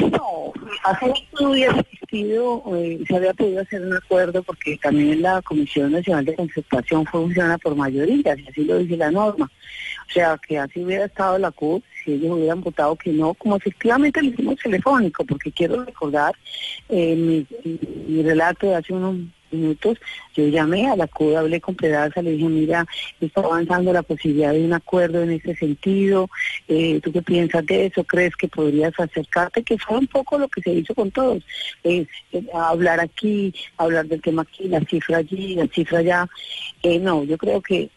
No, 0.00 0.52
hace 0.82 1.14
no 1.40 1.50
hubiera 1.50 1.78
existido, 1.78 2.62
eh, 2.74 3.00
se 3.06 3.16
había 3.16 3.32
podido 3.34 3.62
hacer 3.62 3.82
un 3.82 3.94
acuerdo 3.94 4.42
porque 4.42 4.76
también 4.78 5.22
la 5.22 5.40
Comisión 5.42 5.92
Nacional 5.92 6.24
de 6.24 6.34
Concertación 6.34 7.06
funciona 7.06 7.58
por 7.58 7.76
mayoría, 7.76 8.34
y 8.36 8.48
así 8.48 8.64
lo 8.64 8.78
dice 8.78 8.96
la 8.96 9.10
norma. 9.10 9.50
O 10.08 10.12
sea, 10.12 10.38
que 10.38 10.58
así 10.58 10.84
hubiera 10.84 11.06
estado 11.06 11.38
la 11.38 11.50
CUT 11.50 11.82
si 12.04 12.12
ellos 12.12 12.32
hubieran 12.32 12.60
votado 12.60 12.96
que 12.96 13.10
no, 13.10 13.34
como 13.34 13.56
efectivamente 13.56 14.22
lo 14.22 14.28
hicimos 14.28 14.56
telefónico, 14.56 15.24
porque 15.24 15.50
quiero 15.50 15.84
recordar 15.84 16.34
eh, 16.88 17.16
mi, 17.16 17.46
mi 18.06 18.22
relato 18.22 18.66
de 18.66 18.74
hace 18.76 18.92
unos 18.92 19.16
minutos, 19.50 19.98
yo 20.34 20.48
llamé 20.48 20.88
a 20.88 20.96
la 20.96 21.06
CUD, 21.06 21.34
hablé 21.34 21.60
con 21.60 21.74
Pedaza, 21.74 22.22
le 22.22 22.32
dije, 22.32 22.48
mira, 22.48 22.86
está 23.20 23.40
avanzando 23.40 23.92
la 23.92 24.02
posibilidad 24.02 24.52
de 24.52 24.64
un 24.64 24.72
acuerdo 24.72 25.22
en 25.22 25.30
ese 25.32 25.54
sentido, 25.54 26.28
eh, 26.68 27.00
¿tú 27.02 27.12
qué 27.12 27.22
piensas 27.22 27.64
de 27.66 27.86
eso? 27.86 28.04
¿Crees 28.04 28.34
que 28.36 28.48
podrías 28.48 28.92
acercarte? 28.98 29.62
Que 29.62 29.78
fue 29.78 29.98
un 29.98 30.06
poco 30.06 30.38
lo 30.38 30.48
que 30.48 30.60
se 30.60 30.72
hizo 30.72 30.94
con 30.94 31.10
todos, 31.10 31.42
eh, 31.84 32.06
hablar 32.52 33.00
aquí, 33.00 33.54
hablar 33.76 34.06
del 34.06 34.20
tema 34.20 34.42
aquí, 34.42 34.68
la 34.68 34.80
cifra 34.80 35.18
allí, 35.18 35.54
la 35.54 35.66
cifra 35.68 35.98
allá. 35.98 36.28
Eh, 36.82 36.98
no, 36.98 37.24
yo 37.24 37.38
creo 37.38 37.62
que 37.62 37.88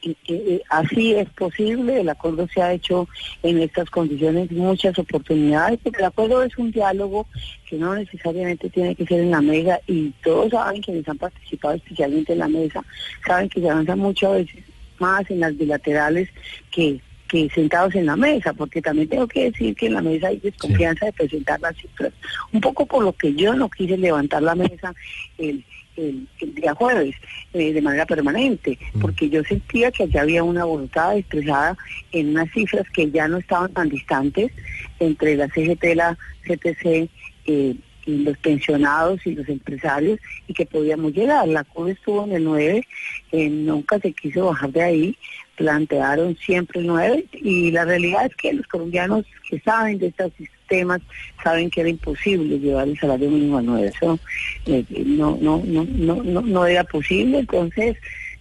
así 0.70 1.14
es 1.14 1.30
posible, 1.32 2.02
el 2.02 2.10
acuerdo 2.10 2.48
se 2.54 2.62
ha 2.62 2.74
hecho 2.74 3.08
en 3.44 3.60
estas 3.60 3.90
condiciones, 3.90 4.52
muchas 4.52 4.98
oportunidades, 4.98 5.80
porque 5.84 6.00
el 6.00 6.06
acuerdo 6.06 6.44
es 6.44 6.58
un 6.58 6.72
diálogo 6.72 7.28
que 7.68 7.76
no 7.76 7.96
necesariamente 7.96 8.70
tiene 8.70 8.96
que 8.96 9.06
ser 9.06 9.20
en 9.20 9.32
la 9.32 9.42
mesa 9.42 9.80
y 9.88 10.12
todos 10.24 10.52
saben 10.52 10.82
quienes 10.82 11.08
han 11.08 11.18
participado 11.18 11.76
especialmente 11.76 12.27
en 12.34 12.40
la 12.40 12.48
mesa, 12.48 12.84
saben 13.26 13.50
que 13.50 13.62
se 13.62 13.70
avanza 13.70 13.96
muchas 13.96 14.32
veces 14.34 14.64
más 15.00 15.30
en 15.30 15.40
las 15.40 15.58
bilaterales 15.58 16.30
que, 16.72 17.00
que 17.28 17.50
sentados 17.50 17.96
en 17.96 18.06
la 18.06 18.16
mesa, 18.16 18.54
porque 18.54 18.82
también 18.82 19.10
tengo 19.10 19.28
que 19.28 19.52
decir 19.52 19.76
que 19.76 19.88
en 19.88 19.94
la 19.94 20.02
mesa 20.02 20.28
hay 20.28 20.38
desconfianza 20.38 21.06
de 21.06 21.14
presentar 21.14 21.60
las 21.60 21.76
cifras, 21.78 22.14
un 22.52 22.62
poco 22.62 22.86
por 22.86 23.04
lo 23.04 23.14
que 23.14 23.34
yo 23.34 23.54
no 23.54 23.70
quise 23.70 23.98
levantar 23.98 24.42
la 24.44 24.56
mesa 24.56 24.94
el, 25.38 25.64
el, 25.98 26.28
día 26.54 26.74
jueves 26.74 27.16
eh, 27.54 27.74
de 27.74 27.82
manera 27.82 28.06
permanente, 28.06 28.78
mm. 28.94 29.00
porque 29.00 29.30
yo 29.30 29.44
sentía 29.44 29.92
que 29.92 30.04
allá 30.04 30.22
había 30.22 30.44
una 30.44 30.66
voluntad 30.66 31.18
expresada 31.18 31.78
en 32.12 32.30
unas 32.30 32.52
cifras 32.52 32.84
que 32.94 33.10
ya 33.12 33.28
no 33.28 33.38
estaban 33.38 33.74
tan 33.74 33.90
distantes 33.90 34.52
entre 35.00 35.36
la 35.36 35.48
CGT 35.48 35.84
la 35.96 36.18
CTC 36.44 37.10
eh, 37.46 37.76
los 38.08 38.38
pensionados 38.38 39.20
y 39.26 39.36
los 39.36 39.48
empresarios 39.50 40.20
y 40.48 40.54
que 40.54 40.66
podíamos 40.66 41.14
llegar. 41.14 41.48
La 41.48 41.64
CUD 41.64 41.90
estuvo 41.90 42.24
en 42.24 42.34
el 42.34 42.44
9, 42.44 42.88
eh, 43.34 43.50
nunca 43.50 44.00
se 44.00 44.14
quiso 44.14 44.46
bajar 44.48 44.72
de 44.72 44.82
ahí, 44.82 45.18
plantearon 45.56 46.36
siempre 46.38 46.80
el 46.80 46.88
9 46.88 47.26
y 47.34 47.72
la 47.72 47.86
realidad 47.86 48.26
es 48.26 48.36
que 48.36 48.54
los 48.54 48.66
colombianos 48.68 49.26
que 49.50 49.60
saben 49.60 50.00
de 50.00 50.08
estos 50.08 50.32
sistemas 50.38 51.02
saben 51.44 51.70
que 51.70 51.82
era 51.82 51.90
imposible 51.90 52.60
llevar 52.60 52.88
el 52.88 52.98
salario 52.98 53.30
mínimo 53.30 53.58
a 53.58 53.62
9. 53.62 53.92
Eso 53.94 54.20
eh, 54.66 54.86
no, 55.06 55.38
no, 55.42 55.62
no, 55.66 55.86
no, 55.86 56.42
no, 56.42 56.66
era 56.66 56.84
posible, 56.84 57.40
entonces, 57.40 57.98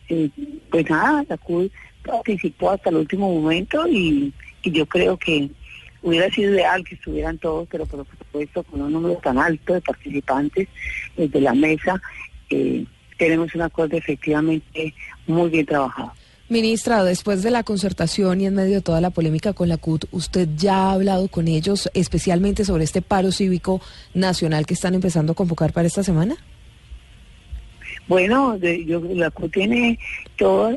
eh, 0.08 0.30
pues 0.70 0.88
nada, 0.88 1.24
la 1.28 1.36
CUD 1.36 1.70
participó 2.04 2.70
hasta 2.70 2.90
el 2.90 2.96
último 2.96 3.34
momento 3.34 3.86
y 3.88 4.32
yo 4.62 4.86
creo 4.86 5.16
que 5.16 5.50
Hubiera 6.06 6.30
sido 6.30 6.52
ideal 6.52 6.84
que 6.84 6.94
estuvieran 6.94 7.36
todos, 7.38 7.66
pero 7.68 7.84
por 7.84 8.06
supuesto 8.36 8.62
con 8.64 8.82
un 8.82 8.92
número 8.92 9.16
tan 9.16 9.38
alto 9.38 9.74
de 9.74 9.80
participantes 9.80 10.68
eh, 11.16 11.28
de 11.28 11.40
la 11.40 11.54
mesa, 11.54 12.00
eh, 12.50 12.84
tenemos 13.18 13.54
un 13.54 13.62
acuerdo 13.62 13.96
efectivamente 13.96 14.94
muy 15.26 15.50
bien 15.50 15.66
trabajado. 15.66 16.12
Ministra, 16.48 17.02
después 17.02 17.42
de 17.42 17.50
la 17.50 17.64
concertación 17.64 18.40
y 18.40 18.46
en 18.46 18.54
medio 18.54 18.76
de 18.76 18.80
toda 18.80 19.00
la 19.00 19.10
polémica 19.10 19.52
con 19.52 19.68
la 19.68 19.78
CUT, 19.78 20.04
¿usted 20.12 20.48
ya 20.56 20.76
ha 20.76 20.92
hablado 20.92 21.26
con 21.26 21.48
ellos 21.48 21.90
especialmente 21.92 22.64
sobre 22.64 22.84
este 22.84 23.02
paro 23.02 23.32
cívico 23.32 23.80
nacional 24.14 24.64
que 24.64 24.74
están 24.74 24.94
empezando 24.94 25.32
a 25.32 25.34
convocar 25.34 25.72
para 25.72 25.88
esta 25.88 26.04
semana? 26.04 26.36
Bueno, 28.06 28.56
yo, 28.58 29.00
la 29.00 29.30
CUT 29.32 29.52
tiene 29.54 29.98
todo 30.36 30.68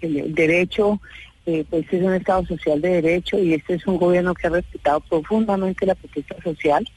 el 0.00 0.34
derecho 0.34 1.00
eh, 1.50 1.64
pues 1.68 1.84
es 1.90 2.00
un 2.00 2.14
Estado 2.14 2.46
social 2.46 2.80
de 2.80 3.02
derecho 3.02 3.36
y 3.36 3.54
este 3.54 3.74
es 3.74 3.84
un 3.84 3.96
gobierno 3.96 4.34
que 4.34 4.46
ha 4.46 4.50
respetado 4.50 5.00
profundamente 5.00 5.84
la 5.84 5.96
protesta 5.96 6.36
social, 6.44 6.88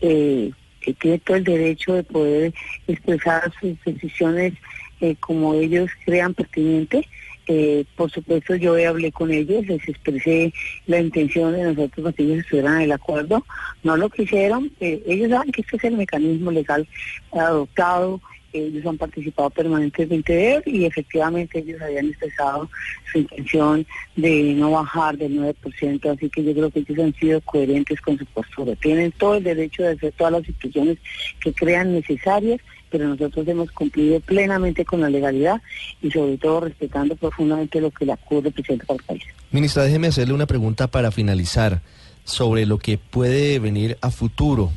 eh, 0.00 0.52
que 0.80 0.94
tiene 0.94 1.18
todo 1.18 1.36
el 1.36 1.42
derecho 1.42 1.94
de 1.94 2.04
poder 2.04 2.54
expresar 2.86 3.52
sus 3.60 3.76
decisiones 3.84 4.54
eh, 5.00 5.16
como 5.18 5.54
ellos 5.54 5.90
crean 6.04 6.32
pertinente. 6.32 7.08
por 7.96 8.08
supuesto, 8.08 8.54
yo 8.54 8.74
hablé 8.88 9.10
con 9.10 9.32
ellos, 9.32 9.66
les 9.66 9.88
expresé 9.88 10.52
la 10.86 11.00
intención 11.00 11.52
de 11.54 11.64
nosotros 11.64 12.14
que 12.14 12.22
ellos 12.22 12.38
estuvieran 12.38 12.76
en 12.76 12.82
el 12.82 12.92
acuerdo. 12.92 13.44
No 13.82 13.96
lo 13.96 14.10
quisieron. 14.10 14.70
ellos 14.78 15.30
saben 15.30 15.50
que 15.50 15.62
este 15.62 15.76
es 15.76 15.84
el 15.84 15.96
mecanismo 15.96 16.52
legal 16.52 16.86
adoptado 17.32 18.20
ellos 18.52 18.86
han 18.86 18.96
participado 18.96 19.50
permanentemente 19.50 20.32
de 20.32 20.54
él 20.56 20.62
y 20.66 20.84
efectivamente 20.84 21.58
ellos 21.58 21.80
habían 21.80 22.06
expresado 22.06 22.68
su 23.10 23.18
intención 23.18 23.86
de 24.16 24.54
no 24.54 24.70
bajar 24.70 25.16
del 25.16 25.38
9%, 25.38 26.16
así 26.16 26.30
que 26.30 26.44
yo 26.44 26.52
creo 26.54 26.70
que 26.70 26.80
ellos 26.80 26.98
han 26.98 27.14
sido 27.14 27.40
coherentes 27.42 28.00
con 28.00 28.18
su 28.18 28.26
postura. 28.26 28.74
Tienen 28.76 29.12
todo 29.12 29.34
el 29.36 29.44
derecho 29.44 29.82
de 29.82 29.90
hacer 29.90 30.12
todas 30.12 30.32
las 30.32 30.48
instituciones 30.48 30.98
que 31.40 31.52
crean 31.52 31.92
necesarias, 31.92 32.60
pero 32.90 33.06
nosotros 33.06 33.46
hemos 33.48 33.70
cumplido 33.72 34.20
plenamente 34.20 34.84
con 34.84 35.00
la 35.00 35.10
legalidad 35.10 35.60
y 36.00 36.10
sobre 36.10 36.38
todo 36.38 36.60
respetando 36.60 37.16
profundamente 37.16 37.80
lo 37.80 37.90
que 37.90 38.06
la 38.06 38.16
CUR 38.16 38.44
representa 38.44 38.86
para 38.86 38.98
el 38.98 39.04
país. 39.04 39.24
Ministra, 39.50 39.84
déjeme 39.84 40.08
hacerle 40.08 40.34
una 40.34 40.46
pregunta 40.46 40.86
para 40.88 41.10
finalizar 41.10 41.82
sobre 42.24 42.66
lo 42.66 42.78
que 42.78 42.98
puede 42.98 43.58
venir 43.58 43.98
a 44.00 44.10
futuro 44.10 44.72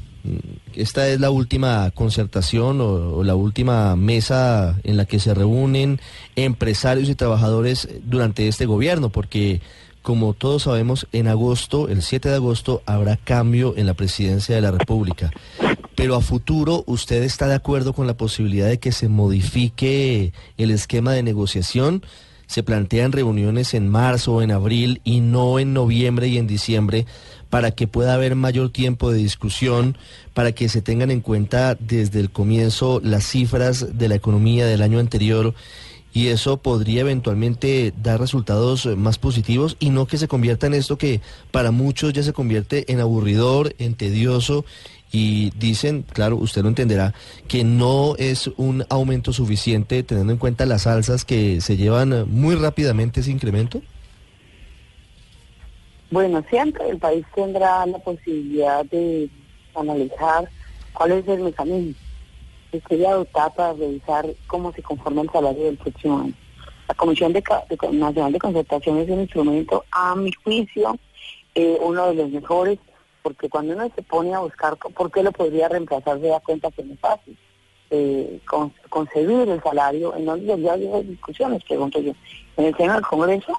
esta 0.75 1.07
es 1.07 1.19
la 1.19 1.29
última 1.29 1.91
concertación 1.91 2.79
o, 2.81 3.23
la 3.23 3.35
última 3.35 3.95
mesa 3.95 4.79
en 4.83 4.97
la 4.97 5.05
que 5.05 5.19
se 5.19 5.33
reúnen 5.33 5.99
empresarios 6.35 7.09
y 7.09 7.15
trabajadores 7.15 7.87
durante 8.03 8.47
este 8.47 8.65
gobierno, 8.65 9.09
porque 9.09 9.61
como 10.01 10.33
todos 10.33 10.63
sabemos, 10.63 11.07
en 11.11 11.27
agosto, 11.27 11.87
el 11.87 12.01
7 12.01 12.29
de 12.29 12.35
agosto, 12.35 12.81
habrá 12.87 13.17
cambio 13.17 13.75
en 13.77 13.85
la 13.85 13.93
presidencia 13.93 14.55
de 14.55 14.61
la 14.61 14.71
República. 14.71 15.31
Pero 15.95 16.15
a 16.15 16.21
futuro, 16.21 16.83
¿usted 16.87 17.21
está 17.21 17.47
de 17.47 17.53
acuerdo 17.53 17.93
con 17.93 18.07
la 18.07 18.17
posibilidad 18.17 18.67
de 18.67 18.79
que 18.79 18.91
se 18.91 19.07
modifique 19.07 20.33
el 20.57 20.71
esquema 20.71 21.13
de 21.13 21.21
negociación? 21.21 22.03
Se 22.47 22.63
plantean 22.63 23.11
reuniones 23.11 23.75
en 23.75 23.87
marzo 23.87 24.35
o 24.35 24.41
en 24.41 24.51
abril 24.51 25.01
y 25.03 25.19
no 25.19 25.59
en 25.59 25.73
noviembre 25.73 26.27
y 26.27 26.39
en 26.39 26.47
diciembre 26.47 27.05
para 27.51 27.71
que 27.71 27.85
pueda 27.85 28.15
haber 28.15 28.35
mayor 28.35 28.71
tiempo 28.71 29.11
de 29.11 29.19
discusión, 29.19 29.97
para 30.33 30.53
que 30.53 30.69
se 30.69 30.81
tengan 30.81 31.11
en 31.11 31.21
cuenta 31.21 31.75
desde 31.75 32.21
el 32.21 32.31
comienzo 32.31 33.01
las 33.03 33.25
cifras 33.25 33.97
de 33.99 34.07
la 34.07 34.15
economía 34.15 34.65
del 34.65 34.81
año 34.81 34.97
anterior 34.97 35.53
y 36.13 36.27
eso 36.27 36.57
podría 36.57 37.01
eventualmente 37.01 37.93
dar 38.01 38.19
resultados 38.19 38.85
más 38.97 39.17
positivos 39.17 39.75
y 39.79 39.89
no 39.89 40.07
que 40.07 40.17
se 40.17 40.29
convierta 40.29 40.67
en 40.67 40.73
esto 40.73 40.97
que 40.97 41.21
para 41.51 41.71
muchos 41.71 42.13
ya 42.13 42.23
se 42.23 42.33
convierte 42.33 42.91
en 42.91 43.01
aburridor, 43.01 43.75
en 43.79 43.95
tedioso 43.95 44.65
y 45.11 45.51
dicen, 45.51 46.03
claro, 46.03 46.37
usted 46.37 46.61
lo 46.63 46.69
entenderá, 46.69 47.13
que 47.49 47.65
no 47.65 48.15
es 48.17 48.49
un 48.55 48.85
aumento 48.87 49.33
suficiente 49.33 50.03
teniendo 50.03 50.31
en 50.31 50.39
cuenta 50.39 50.65
las 50.65 50.87
alzas 50.87 51.25
que 51.25 51.59
se 51.59 51.75
llevan 51.75 52.29
muy 52.29 52.55
rápidamente 52.55 53.19
ese 53.19 53.31
incremento? 53.31 53.81
Bueno, 56.11 56.43
siempre 56.49 56.89
el 56.89 56.99
país 56.99 57.25
tendrá 57.33 57.85
la 57.85 57.97
posibilidad 57.99 58.83
de 58.85 59.29
analizar 59.73 60.49
cuál 60.93 61.13
es 61.13 61.27
el 61.29 61.39
mecanismo 61.39 61.95
que 62.69 62.81
sería 62.87 63.11
adoptar 63.11 63.53
para 63.53 63.73
revisar 63.73 64.25
cómo 64.47 64.71
se 64.73 64.81
conforma 64.81 65.21
el 65.21 65.29
salario 65.29 65.65
del 65.65 65.77
próximo 65.77 66.19
año. 66.19 66.33
La 66.87 66.95
Comisión 66.95 67.31
de, 67.31 67.43
Nacional 67.91 68.33
de 68.33 68.39
Concertación 68.39 68.97
es 68.97 69.09
un 69.09 69.21
instrumento, 69.21 69.85
a 69.91 70.15
mi 70.15 70.31
juicio, 70.43 70.97
eh, 71.55 71.77
uno 71.81 72.07
de 72.07 72.15
los 72.15 72.29
mejores, 72.29 72.79
porque 73.21 73.49
cuando 73.49 73.73
uno 73.73 73.89
se 73.95 74.01
pone 74.01 74.33
a 74.33 74.39
buscar 74.39 74.77
por 74.77 75.11
qué 75.11 75.23
lo 75.23 75.31
podría 75.31 75.69
reemplazar, 75.69 76.19
se 76.19 76.27
da 76.27 76.39
cuenta 76.39 76.71
que 76.71 76.83
no 76.83 76.93
es 76.93 76.99
fácil. 76.99 77.37
Eh, 77.89 78.39
concebir 78.89 79.49
el 79.49 79.61
salario, 79.61 80.15
en 80.15 80.25
donde 80.25 80.61
ya 80.61 80.73
hay 80.73 81.03
discusiones, 81.03 81.63
pregunto 81.63 81.99
yo, 81.99 82.13
en 82.57 82.65
el 82.65 82.75
seno 82.75 82.93
del 82.93 83.03
Congreso, 83.03 83.53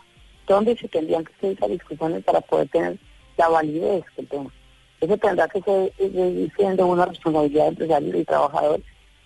¿dónde 0.46 0.76
se 0.76 0.88
tendrían 0.88 1.24
que 1.24 1.32
hacer 1.34 1.52
esas 1.52 1.70
discusiones 1.70 2.24
para 2.24 2.40
poder 2.40 2.68
tener 2.68 2.98
la 3.36 3.48
validez 3.48 4.04
que 4.16 4.22
tenga? 4.24 4.50
Eso 5.00 5.16
tendrá 5.18 5.48
que 5.48 5.60
ser 5.62 5.92
siendo 6.56 6.86
una 6.86 7.06
responsabilidad 7.06 7.68
empresario 7.68 8.16
y 8.16 8.24
trabajador 8.24 8.80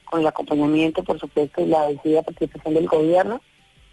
con 0.07 0.21
el 0.21 0.27
acompañamiento, 0.27 1.03
por 1.03 1.19
supuesto, 1.19 1.63
y 1.63 1.67
la 1.67 1.89
decidida 1.89 2.23
participación 2.23 2.75
del 2.75 2.87
gobierno 2.87 3.41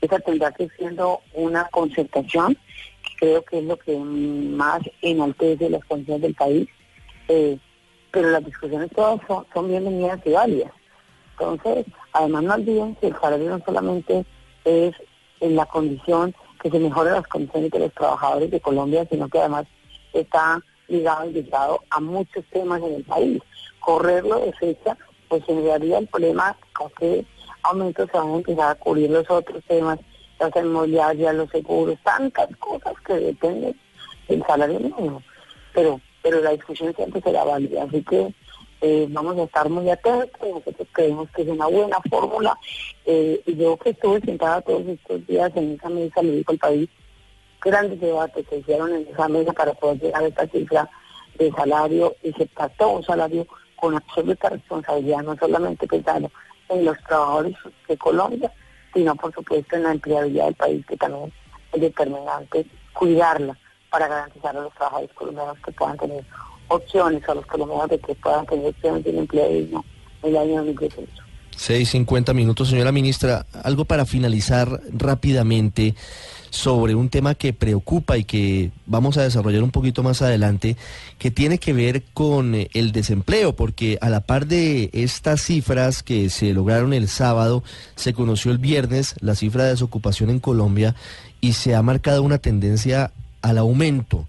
esa 0.03 0.20
tendrá 0.20 0.51
que 0.51 0.68
siendo 0.77 1.22
una 1.34 1.70
concertación, 1.70 2.58
que 3.03 3.15
creo 3.20 3.42
que 3.44 3.60
es 3.60 3.63
lo 3.63 3.77
que 3.77 3.98
más 3.98 4.82
enaltece 5.01 5.70
las 5.70 5.84
condiciones 5.86 6.22
del 6.22 6.36
país, 6.36 6.68
eh, 7.30 7.58
pero 8.12 8.30
las 8.30 8.44
discusiones 8.44 8.92
todas 8.94 9.22
son, 9.53 9.70
bienvenidas 9.70 10.20
y 10.25 10.32
válidas. 10.32 10.72
Entonces, 11.32 11.86
además 12.12 12.44
no 12.44 12.53
olviden 12.53 12.96
que 12.96 13.08
el 13.08 13.20
salario 13.20 13.50
no 13.50 13.63
solamente 13.65 14.25
es 14.65 14.94
en 15.39 15.56
la 15.56 15.65
condición 15.65 16.36
que 16.63 16.72
se 16.72 16.79
mejoren 16.79 17.13
las 17.13 17.27
condiciones 17.27 17.72
de 17.72 17.79
los 17.79 17.93
trabajadores 17.93 18.50
de 18.50 18.62
Colombia, 18.62 19.05
sino 19.10 19.27
que 19.27 19.38
además 19.38 19.65
está 20.13 20.62
ligado 20.88 21.29
y 21.29 21.34
ligado 21.34 21.84
a 21.89 22.00
muchos 22.00 22.46
temas 22.51 22.82
en 22.82 22.93
el 22.96 23.03
país. 23.03 23.41
Correrlo 23.82 24.39
de 24.39 24.53
fecha, 24.53 24.98
pues 25.27 25.43
generaría 25.43 25.98
el 25.98 26.08
problema 26.08 26.55
con 26.74 26.89
que 26.91 27.25
aumentos 27.63 28.10
se 28.10 28.17
van 28.17 28.29
a 28.29 28.36
empezar 28.36 28.72
a 28.72 28.75
cubrir 28.75 29.10
los 29.10 29.29
otros 29.29 29.62
temas, 29.65 30.00
las 30.39 30.55
inmobiliarias, 30.55 31.36
los 31.36 31.50
seguros, 31.50 31.98
tantas 32.03 32.50
cosas 32.58 32.93
que 33.05 33.13
dependen 33.13 33.77
del 34.29 34.43
salario 34.46 34.79
mínimo. 34.79 35.22
Pero, 35.74 36.00
pero 36.22 36.39
la 36.39 36.51
discusión 36.51 36.96
siempre 36.96 37.22
será 37.22 37.43
válida, 37.43 37.84
así 37.84 38.01
que 38.03 38.34
eh, 38.85 39.07
vamos 39.09 39.37
a 39.37 39.43
estar 39.43 39.69
muy 39.69 39.89
atentos, 39.89 40.41
nosotros 40.41 40.85
creemos 40.91 41.29
que 41.31 41.43
es 41.43 41.47
una 41.47 41.67
buena 41.67 41.95
fórmula. 42.09 42.57
Eh, 43.05 43.41
y 43.45 43.55
yo 43.55 43.77
que 43.77 43.91
estuve 43.91 44.19
sentada 44.19 44.61
todos 44.61 44.85
estos 44.85 45.25
días 45.25 45.49
en 45.55 45.75
esa 45.75 45.87
mesa, 45.87 46.21
le 46.21 46.33
dijo 46.33 46.51
al 46.51 46.57
país, 46.57 46.89
grandes 47.61 48.01
debates 48.01 48.45
se 48.49 48.57
hicieron 48.57 48.93
en 48.93 49.07
esa 49.07 49.29
mesa 49.29 49.53
para 49.53 49.73
poder 49.73 50.01
llegar 50.01 50.23
a 50.23 50.27
esta 50.27 50.47
cifra 50.47 50.89
de 51.39 51.49
salario 51.53 52.13
y 52.23 52.33
se 52.33 52.45
trató 52.47 52.89
un 52.89 53.03
salario 53.03 53.47
con 53.77 53.95
absoluta 53.95 54.49
responsabilidad, 54.49 55.23
no 55.23 55.37
solamente 55.37 55.87
pensando 55.87 56.29
en 56.67 56.83
los 56.83 56.97
trabajadores 57.07 57.55
de 57.87 57.97
Colombia, 57.97 58.51
sino 58.93 59.15
por 59.15 59.33
supuesto 59.33 59.77
en 59.77 59.83
la 59.83 59.91
empleabilidad 59.93 60.45
del 60.45 60.55
país, 60.55 60.85
que 60.85 60.97
también 60.97 61.31
es 61.71 61.79
determinante 61.79 62.65
cuidarla 62.91 63.57
para 63.89 64.09
garantizar 64.09 64.57
a 64.57 64.61
los 64.61 64.73
trabajadores 64.73 65.13
colombianos 65.13 65.57
que 65.63 65.71
puedan 65.71 65.97
tener 65.97 66.25
opciones, 66.74 67.27
a 67.27 67.36
los 67.36 67.46
colombianos 67.46 67.89
de 67.89 68.00
que 68.00 68.15
puedan 68.15 68.46
tener 68.46 68.68
opciones 68.68 69.03
de 69.03 69.18
empleo 69.18 69.84
el 70.24 70.38
año 70.38 70.56
2018. 70.58 71.24
Seis, 71.56 71.89
cincuenta 71.89 72.34
minutos, 72.34 72.70
señora 72.70 72.92
ministra. 72.92 73.46
Algo 73.63 73.86
para 73.86 74.06
finalizar 74.06 74.82
rápidamente 74.92 75.96
sobre 76.53 76.94
un 76.94 77.10
tema 77.10 77.34
que 77.34 77.51
preocupa 77.51 78.18
y 78.18 78.25
que 78.25 78.72
vamos 78.86 79.18
a 79.18 79.24
desarrollar 79.24 79.64
un 79.64 79.72
poquito 79.72 80.03
más 80.03 80.22
adelante, 80.22 80.77
que 81.18 81.31
tiene 81.31 81.57
que 81.57 81.74
ver 81.74 82.03
con 82.14 82.53
eh, 82.53 82.70
el 82.74 82.92
desempleo, 82.92 83.55
porque 83.55 83.98
a 84.01 84.09
la 84.09 84.22
par 84.22 84.46
de 84.46 84.92
estas 84.94 85.42
cifras 85.42 86.03
que 86.03 86.29
se 86.29 86.53
lograron 86.53 86.94
el 86.94 87.07
sábado, 87.07 87.64
se 87.96 88.14
conoció 88.14 88.51
el 88.51 88.59
viernes 88.59 89.16
la 89.20 89.33
cifra 89.36 89.64
de 89.64 89.72
desocupación 89.72 90.29
en 90.29 90.40
Colombia 90.40 90.96
y 91.42 91.53
se 91.53 91.74
ha 91.74 91.81
marcado 91.81 92.22
una 92.22 92.38
tendencia 92.38 93.12
al 93.42 93.57
aumento. 93.57 94.27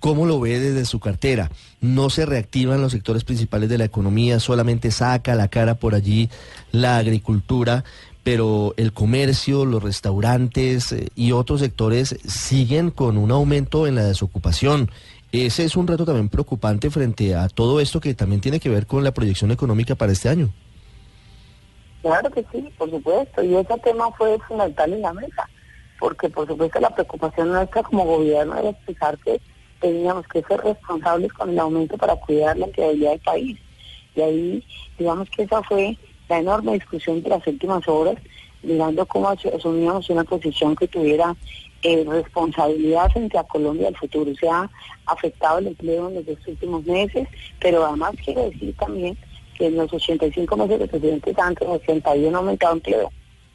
¿Cómo 0.00 0.26
lo 0.26 0.40
ve 0.40 0.58
desde 0.58 0.84
su 0.86 0.98
cartera? 0.98 1.50
No 1.80 2.10
se 2.10 2.26
reactivan 2.26 2.80
los 2.80 2.92
sectores 2.92 3.22
principales 3.22 3.68
de 3.68 3.78
la 3.78 3.84
economía, 3.84 4.40
solamente 4.40 4.90
saca 4.90 5.34
la 5.34 5.48
cara 5.48 5.74
por 5.74 5.94
allí 5.94 6.28
la 6.72 6.96
agricultura 6.96 7.84
pero 8.22 8.74
el 8.76 8.92
comercio, 8.92 9.64
los 9.64 9.82
restaurantes 9.82 10.92
eh, 10.92 11.08
y 11.14 11.32
otros 11.32 11.60
sectores 11.60 12.16
siguen 12.26 12.90
con 12.90 13.16
un 13.16 13.30
aumento 13.30 13.86
en 13.86 13.94
la 13.94 14.04
desocupación. 14.04 14.90
Ese 15.32 15.64
es 15.64 15.76
un 15.76 15.86
reto 15.86 16.04
también 16.04 16.28
preocupante 16.28 16.90
frente 16.90 17.34
a 17.34 17.48
todo 17.48 17.80
esto 17.80 18.00
que 18.00 18.14
también 18.14 18.40
tiene 18.40 18.60
que 18.60 18.68
ver 18.68 18.86
con 18.86 19.04
la 19.04 19.12
proyección 19.12 19.50
económica 19.50 19.94
para 19.94 20.12
este 20.12 20.28
año. 20.28 20.50
Claro 22.02 22.30
que 22.30 22.44
sí, 22.50 22.68
por 22.76 22.90
supuesto, 22.90 23.42
y 23.42 23.54
ese 23.54 23.78
tema 23.78 24.10
fue 24.12 24.38
fundamental 24.48 24.92
en 24.92 25.02
la 25.02 25.12
mesa, 25.12 25.48
porque 25.98 26.28
por 26.30 26.46
supuesto 26.46 26.80
la 26.80 26.94
preocupación 26.94 27.50
nuestra 27.50 27.82
como 27.82 28.04
gobierno 28.04 28.56
era 28.56 28.70
explicar 28.70 29.18
que 29.18 29.40
teníamos 29.80 30.26
que 30.28 30.42
ser 30.42 30.60
responsables 30.60 31.32
con 31.32 31.50
el 31.50 31.58
aumento 31.58 31.96
para 31.96 32.16
cuidar 32.16 32.56
la 32.56 32.66
empleabilidad 32.66 33.10
del 33.12 33.20
país. 33.20 33.58
Y 34.14 34.20
ahí, 34.20 34.64
digamos 34.98 35.28
que 35.30 35.42
esa 35.42 35.62
fue 35.62 35.96
la 36.28 36.38
enorme 36.38 36.74
discusión 36.74 37.22
de 37.22 37.30
las 37.30 37.46
últimas 37.46 37.86
horas, 37.88 38.16
mirando 38.62 39.06
cómo 39.06 39.28
asumíamos 39.28 40.10
una 40.10 40.24
posición 40.24 40.76
que 40.76 40.86
tuviera 40.86 41.34
eh, 41.82 42.04
responsabilidad 42.06 43.08
frente 43.10 43.38
a 43.38 43.44
Colombia 43.44 43.86
del 43.86 43.96
futuro. 43.96 44.32
Se 44.38 44.48
ha 44.48 44.70
afectado 45.06 45.58
el 45.58 45.68
empleo 45.68 46.08
en 46.08 46.16
los 46.16 46.26
dos 46.26 46.38
últimos 46.46 46.84
meses, 46.84 47.26
pero 47.58 47.84
además 47.84 48.14
quiero 48.22 48.50
decir 48.50 48.74
también 48.76 49.16
que 49.56 49.66
en 49.66 49.76
los 49.76 49.92
85 49.92 50.56
meses 50.56 50.78
del 50.78 50.88
presidente 50.88 51.34
Santos, 51.34 51.68
81 51.68 52.36
ha 52.36 52.40
aumentado 52.40 52.74
empleo, 52.74 53.10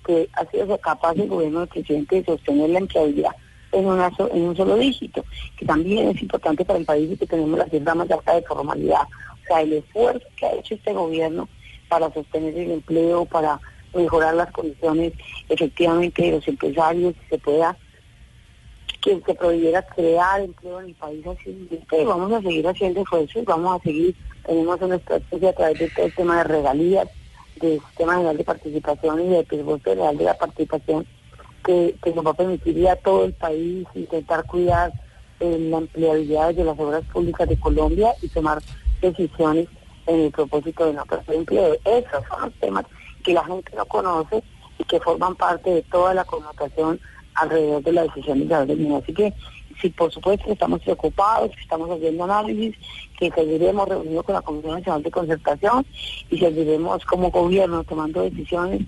que 0.05 0.27
ha 0.33 0.45
sido 0.49 0.77
capaz 0.79 1.13
el 1.13 1.27
gobierno 1.27 1.59
del 1.59 1.69
presidente 1.69 2.15
de 2.17 2.25
sostener 2.25 2.69
la 2.71 2.79
empleabilidad 2.79 3.35
en, 3.75 3.85
una 3.85 4.11
en 4.31 4.41
un 4.41 4.55
solo 4.55 4.75
dígito, 4.77 5.23
que 5.57 5.65
también 5.65 6.09
es 6.09 6.21
importante 6.21 6.65
para 6.65 6.79
el 6.79 6.85
país 6.85 7.11
y 7.11 7.17
que 7.17 7.27
tenemos 7.27 7.57
la 7.59 7.65
cifra 7.65 7.95
más 7.95 8.09
alta 8.09 8.35
de 8.35 8.41
formalidad. 8.43 9.03
O 9.03 9.47
sea, 9.47 9.61
el 9.61 9.73
esfuerzo 9.73 10.25
que 10.37 10.45
ha 10.45 10.53
hecho 10.53 10.75
este 10.75 10.93
gobierno 10.93 11.47
para 11.89 12.11
sostener 12.13 12.57
el 12.57 12.71
empleo, 12.71 13.25
para 13.25 13.59
mejorar 13.93 14.35
las 14.35 14.51
condiciones 14.51 15.13
efectivamente 15.49 16.21
de 16.21 16.31
los 16.31 16.47
empresarios, 16.47 17.13
que 17.15 17.27
se 17.29 17.37
pueda, 17.37 17.77
que 19.01 19.21
se 19.25 19.35
prohibiera 19.35 19.81
crear 19.83 20.41
empleo 20.41 20.81
en 20.81 20.87
el 20.87 20.95
país 20.95 21.25
así. 21.27 21.69
vamos 22.05 22.31
a 22.31 22.41
seguir 22.41 22.67
haciendo 22.67 23.01
esfuerzos, 23.01 23.45
vamos 23.45 23.79
a 23.79 23.83
seguir, 23.83 24.15
tenemos 24.45 24.81
una 24.81 24.95
estrategia 24.95 25.49
a 25.49 25.53
través 25.53 25.79
de 25.79 25.89
todo 25.89 26.05
el 26.05 26.15
tema 26.15 26.37
de 26.37 26.43
regalías, 26.43 27.07
del 27.61 27.79
sistema 27.79 28.15
general 28.15 28.37
de 28.37 28.43
participación 28.43 29.21
y 29.21 29.29
del 29.29 29.45
presupuesto 29.45 29.89
general 29.91 30.17
de 30.17 30.23
la 30.25 30.37
participación, 30.37 31.05
que, 31.65 31.95
que 32.01 32.13
nos 32.13 32.25
va 32.25 32.31
a 32.31 32.35
permitir 32.35 32.87
a 32.87 32.95
todo 32.95 33.25
el 33.25 33.33
país 33.33 33.87
intentar 33.95 34.45
cuidar 34.45 34.93
eh, 35.39 35.57
la 35.69 35.79
empleabilidad 35.79 36.53
de 36.53 36.63
las 36.63 36.79
obras 36.79 37.03
públicas 37.11 37.49
de 37.49 37.59
Colombia 37.59 38.13
y 38.21 38.29
tomar 38.29 38.61
decisiones 39.01 39.67
en 40.07 40.21
el 40.21 40.31
propósito 40.31 40.85
de 40.85 40.93
no 40.93 41.05
perder 41.05 41.35
empleo. 41.35 41.75
Esos 41.83 42.23
son 42.29 42.41
los 42.43 42.53
temas 42.55 42.85
que 43.23 43.33
la 43.33 43.43
gente 43.43 43.71
no 43.75 43.85
conoce 43.85 44.43
y 44.77 44.83
que 44.83 44.99
forman 44.99 45.35
parte 45.35 45.69
de 45.71 45.81
toda 45.83 46.13
la 46.13 46.23
connotación 46.23 46.99
alrededor 47.33 47.83
de 47.83 47.91
la 47.91 48.03
decisión 48.03 48.47
de 48.47 48.65
del 48.65 48.95
Así 48.95 49.13
que, 49.13 49.33
sí, 49.81 49.89
por 49.89 50.11
supuesto, 50.11 50.51
estamos 50.51 50.81
preocupados, 50.81 51.51
que 51.51 51.61
estamos 51.61 51.89
haciendo 51.89 52.23
análisis, 52.23 52.75
que 53.19 53.31
seguiremos 53.31 53.89
reunidos 53.89 54.23
con 54.25 54.35
la 54.35 54.41
Comisión 54.41 54.75
Nacional 54.75 55.03
de 55.03 55.11
Concertación 55.11 55.85
y 56.29 56.37
seguiremos 56.37 57.03
como 57.05 57.31
gobierno 57.31 57.83
tomando 57.83 58.21
decisiones 58.21 58.81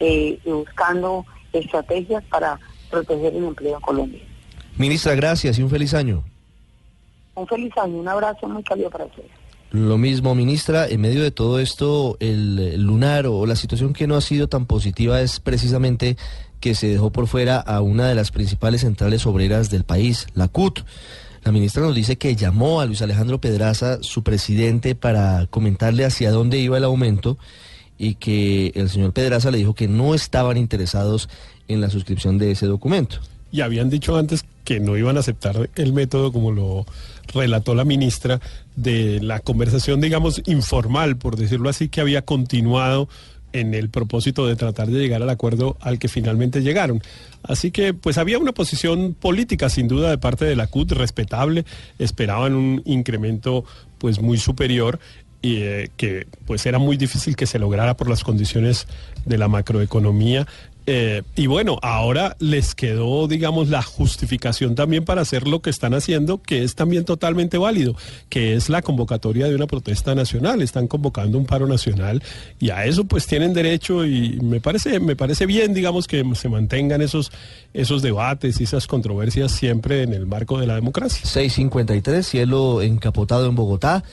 eh, 0.00 0.38
y 0.44 0.50
buscando 0.50 1.24
estrategias 1.58 2.22
para 2.24 2.58
proteger 2.90 3.34
el 3.34 3.44
empleo 3.44 3.76
en 3.76 3.80
Colombia. 3.80 4.20
Ministra, 4.76 5.14
gracias 5.14 5.58
y 5.58 5.62
un 5.62 5.70
feliz 5.70 5.94
año. 5.94 6.24
Un 7.34 7.46
feliz 7.46 7.72
año, 7.76 7.96
un 7.96 8.08
abrazo 8.08 8.48
muy 8.48 8.62
cálido 8.62 8.90
para 8.90 9.04
ustedes. 9.06 9.30
Lo 9.70 9.98
mismo, 9.98 10.36
ministra, 10.36 10.86
en 10.86 11.00
medio 11.00 11.22
de 11.22 11.32
todo 11.32 11.58
esto, 11.58 12.16
el 12.20 12.80
lunar 12.80 13.26
o 13.26 13.44
la 13.44 13.56
situación 13.56 13.92
que 13.92 14.06
no 14.06 14.14
ha 14.14 14.20
sido 14.20 14.48
tan 14.48 14.66
positiva 14.66 15.20
es 15.20 15.40
precisamente 15.40 16.16
que 16.60 16.76
se 16.76 16.86
dejó 16.86 17.10
por 17.10 17.26
fuera 17.26 17.58
a 17.58 17.80
una 17.80 18.06
de 18.06 18.14
las 18.14 18.30
principales 18.30 18.82
centrales 18.82 19.26
obreras 19.26 19.70
del 19.70 19.84
país, 19.84 20.28
la 20.34 20.46
CUT. 20.46 20.80
La 21.42 21.52
ministra 21.52 21.82
nos 21.82 21.94
dice 21.94 22.16
que 22.16 22.36
llamó 22.36 22.80
a 22.80 22.86
Luis 22.86 23.02
Alejandro 23.02 23.40
Pedraza, 23.40 23.98
su 24.00 24.22
presidente, 24.22 24.94
para 24.94 25.46
comentarle 25.48 26.04
hacia 26.04 26.30
dónde 26.30 26.58
iba 26.58 26.78
el 26.78 26.84
aumento 26.84 27.36
y 27.98 28.14
que 28.16 28.72
el 28.74 28.88
señor 28.90 29.12
Pedraza 29.12 29.50
le 29.50 29.58
dijo 29.58 29.74
que 29.74 29.88
no 29.88 30.14
estaban 30.14 30.56
interesados 30.56 31.28
en 31.68 31.80
la 31.80 31.90
suscripción 31.90 32.38
de 32.38 32.50
ese 32.50 32.66
documento. 32.66 33.18
y 33.52 33.60
habían 33.60 33.88
dicho 33.88 34.16
antes 34.16 34.44
que 34.64 34.80
no 34.80 34.96
iban 34.96 35.16
a 35.16 35.20
aceptar 35.20 35.70
el 35.76 35.92
método 35.92 36.32
como 36.32 36.50
lo 36.50 36.86
relató 37.32 37.76
la 37.76 37.84
ministra 37.84 38.40
de 38.74 39.20
la 39.20 39.38
conversación, 39.38 40.00
digamos, 40.00 40.42
informal, 40.46 41.16
por 41.16 41.36
decirlo 41.36 41.68
así, 41.68 41.88
que 41.88 42.00
había 42.00 42.22
continuado 42.22 43.08
en 43.54 43.72
el 43.72 43.88
propósito 43.88 44.46
de 44.48 44.56
tratar 44.56 44.88
de 44.88 44.98
llegar 44.98 45.22
al 45.22 45.30
acuerdo 45.30 45.76
al 45.80 46.00
que 46.00 46.08
finalmente 46.08 46.62
llegaron. 46.62 47.00
Así 47.44 47.70
que 47.70 47.94
pues 47.94 48.18
había 48.18 48.38
una 48.38 48.50
posición 48.50 49.14
política 49.14 49.68
sin 49.68 49.86
duda 49.86 50.10
de 50.10 50.18
parte 50.18 50.44
de 50.44 50.56
la 50.56 50.66
CUT 50.66 50.90
respetable, 50.92 51.64
esperaban 52.00 52.54
un 52.54 52.82
incremento 52.84 53.64
pues 53.98 54.20
muy 54.20 54.38
superior 54.38 54.98
y 55.44 55.58
eh, 55.58 55.90
que 55.98 56.26
pues 56.46 56.64
era 56.64 56.78
muy 56.78 56.96
difícil 56.96 57.36
que 57.36 57.44
se 57.44 57.58
lograra 57.58 57.98
por 57.98 58.08
las 58.08 58.24
condiciones 58.24 58.86
de 59.26 59.36
la 59.36 59.46
macroeconomía 59.46 60.46
eh, 60.86 61.22
y 61.34 61.46
bueno, 61.46 61.78
ahora 61.80 62.36
les 62.40 62.74
quedó, 62.74 63.26
digamos, 63.26 63.68
la 63.68 63.82
justificación 63.82 64.74
también 64.74 65.04
para 65.04 65.22
hacer 65.22 65.48
lo 65.48 65.62
que 65.62 65.70
están 65.70 65.94
haciendo, 65.94 66.42
que 66.42 66.62
es 66.62 66.74
también 66.74 67.06
totalmente 67.06 67.56
válido, 67.56 67.96
que 68.28 68.54
es 68.54 68.68
la 68.68 68.82
convocatoria 68.82 69.48
de 69.48 69.54
una 69.54 69.66
protesta 69.66 70.14
nacional. 70.14 70.60
Están 70.60 70.86
convocando 70.86 71.38
un 71.38 71.46
paro 71.46 71.66
nacional 71.66 72.22
y 72.60 72.68
a 72.70 72.84
eso 72.84 73.04
pues 73.04 73.26
tienen 73.26 73.54
derecho 73.54 74.04
y 74.04 74.38
me 74.42 74.60
parece, 74.60 75.00
me 75.00 75.16
parece 75.16 75.46
bien, 75.46 75.72
digamos, 75.72 76.06
que 76.06 76.22
se 76.34 76.48
mantengan 76.50 77.00
esos, 77.00 77.32
esos 77.72 78.02
debates 78.02 78.60
y 78.60 78.64
esas 78.64 78.86
controversias 78.86 79.52
siempre 79.52 80.02
en 80.02 80.12
el 80.12 80.26
marco 80.26 80.60
de 80.60 80.66
la 80.66 80.74
democracia. 80.74 81.24
653, 81.24 82.26
cielo 82.26 82.82
encapotado 82.82 83.48
en 83.48 83.54
Bogotá. 83.54 84.04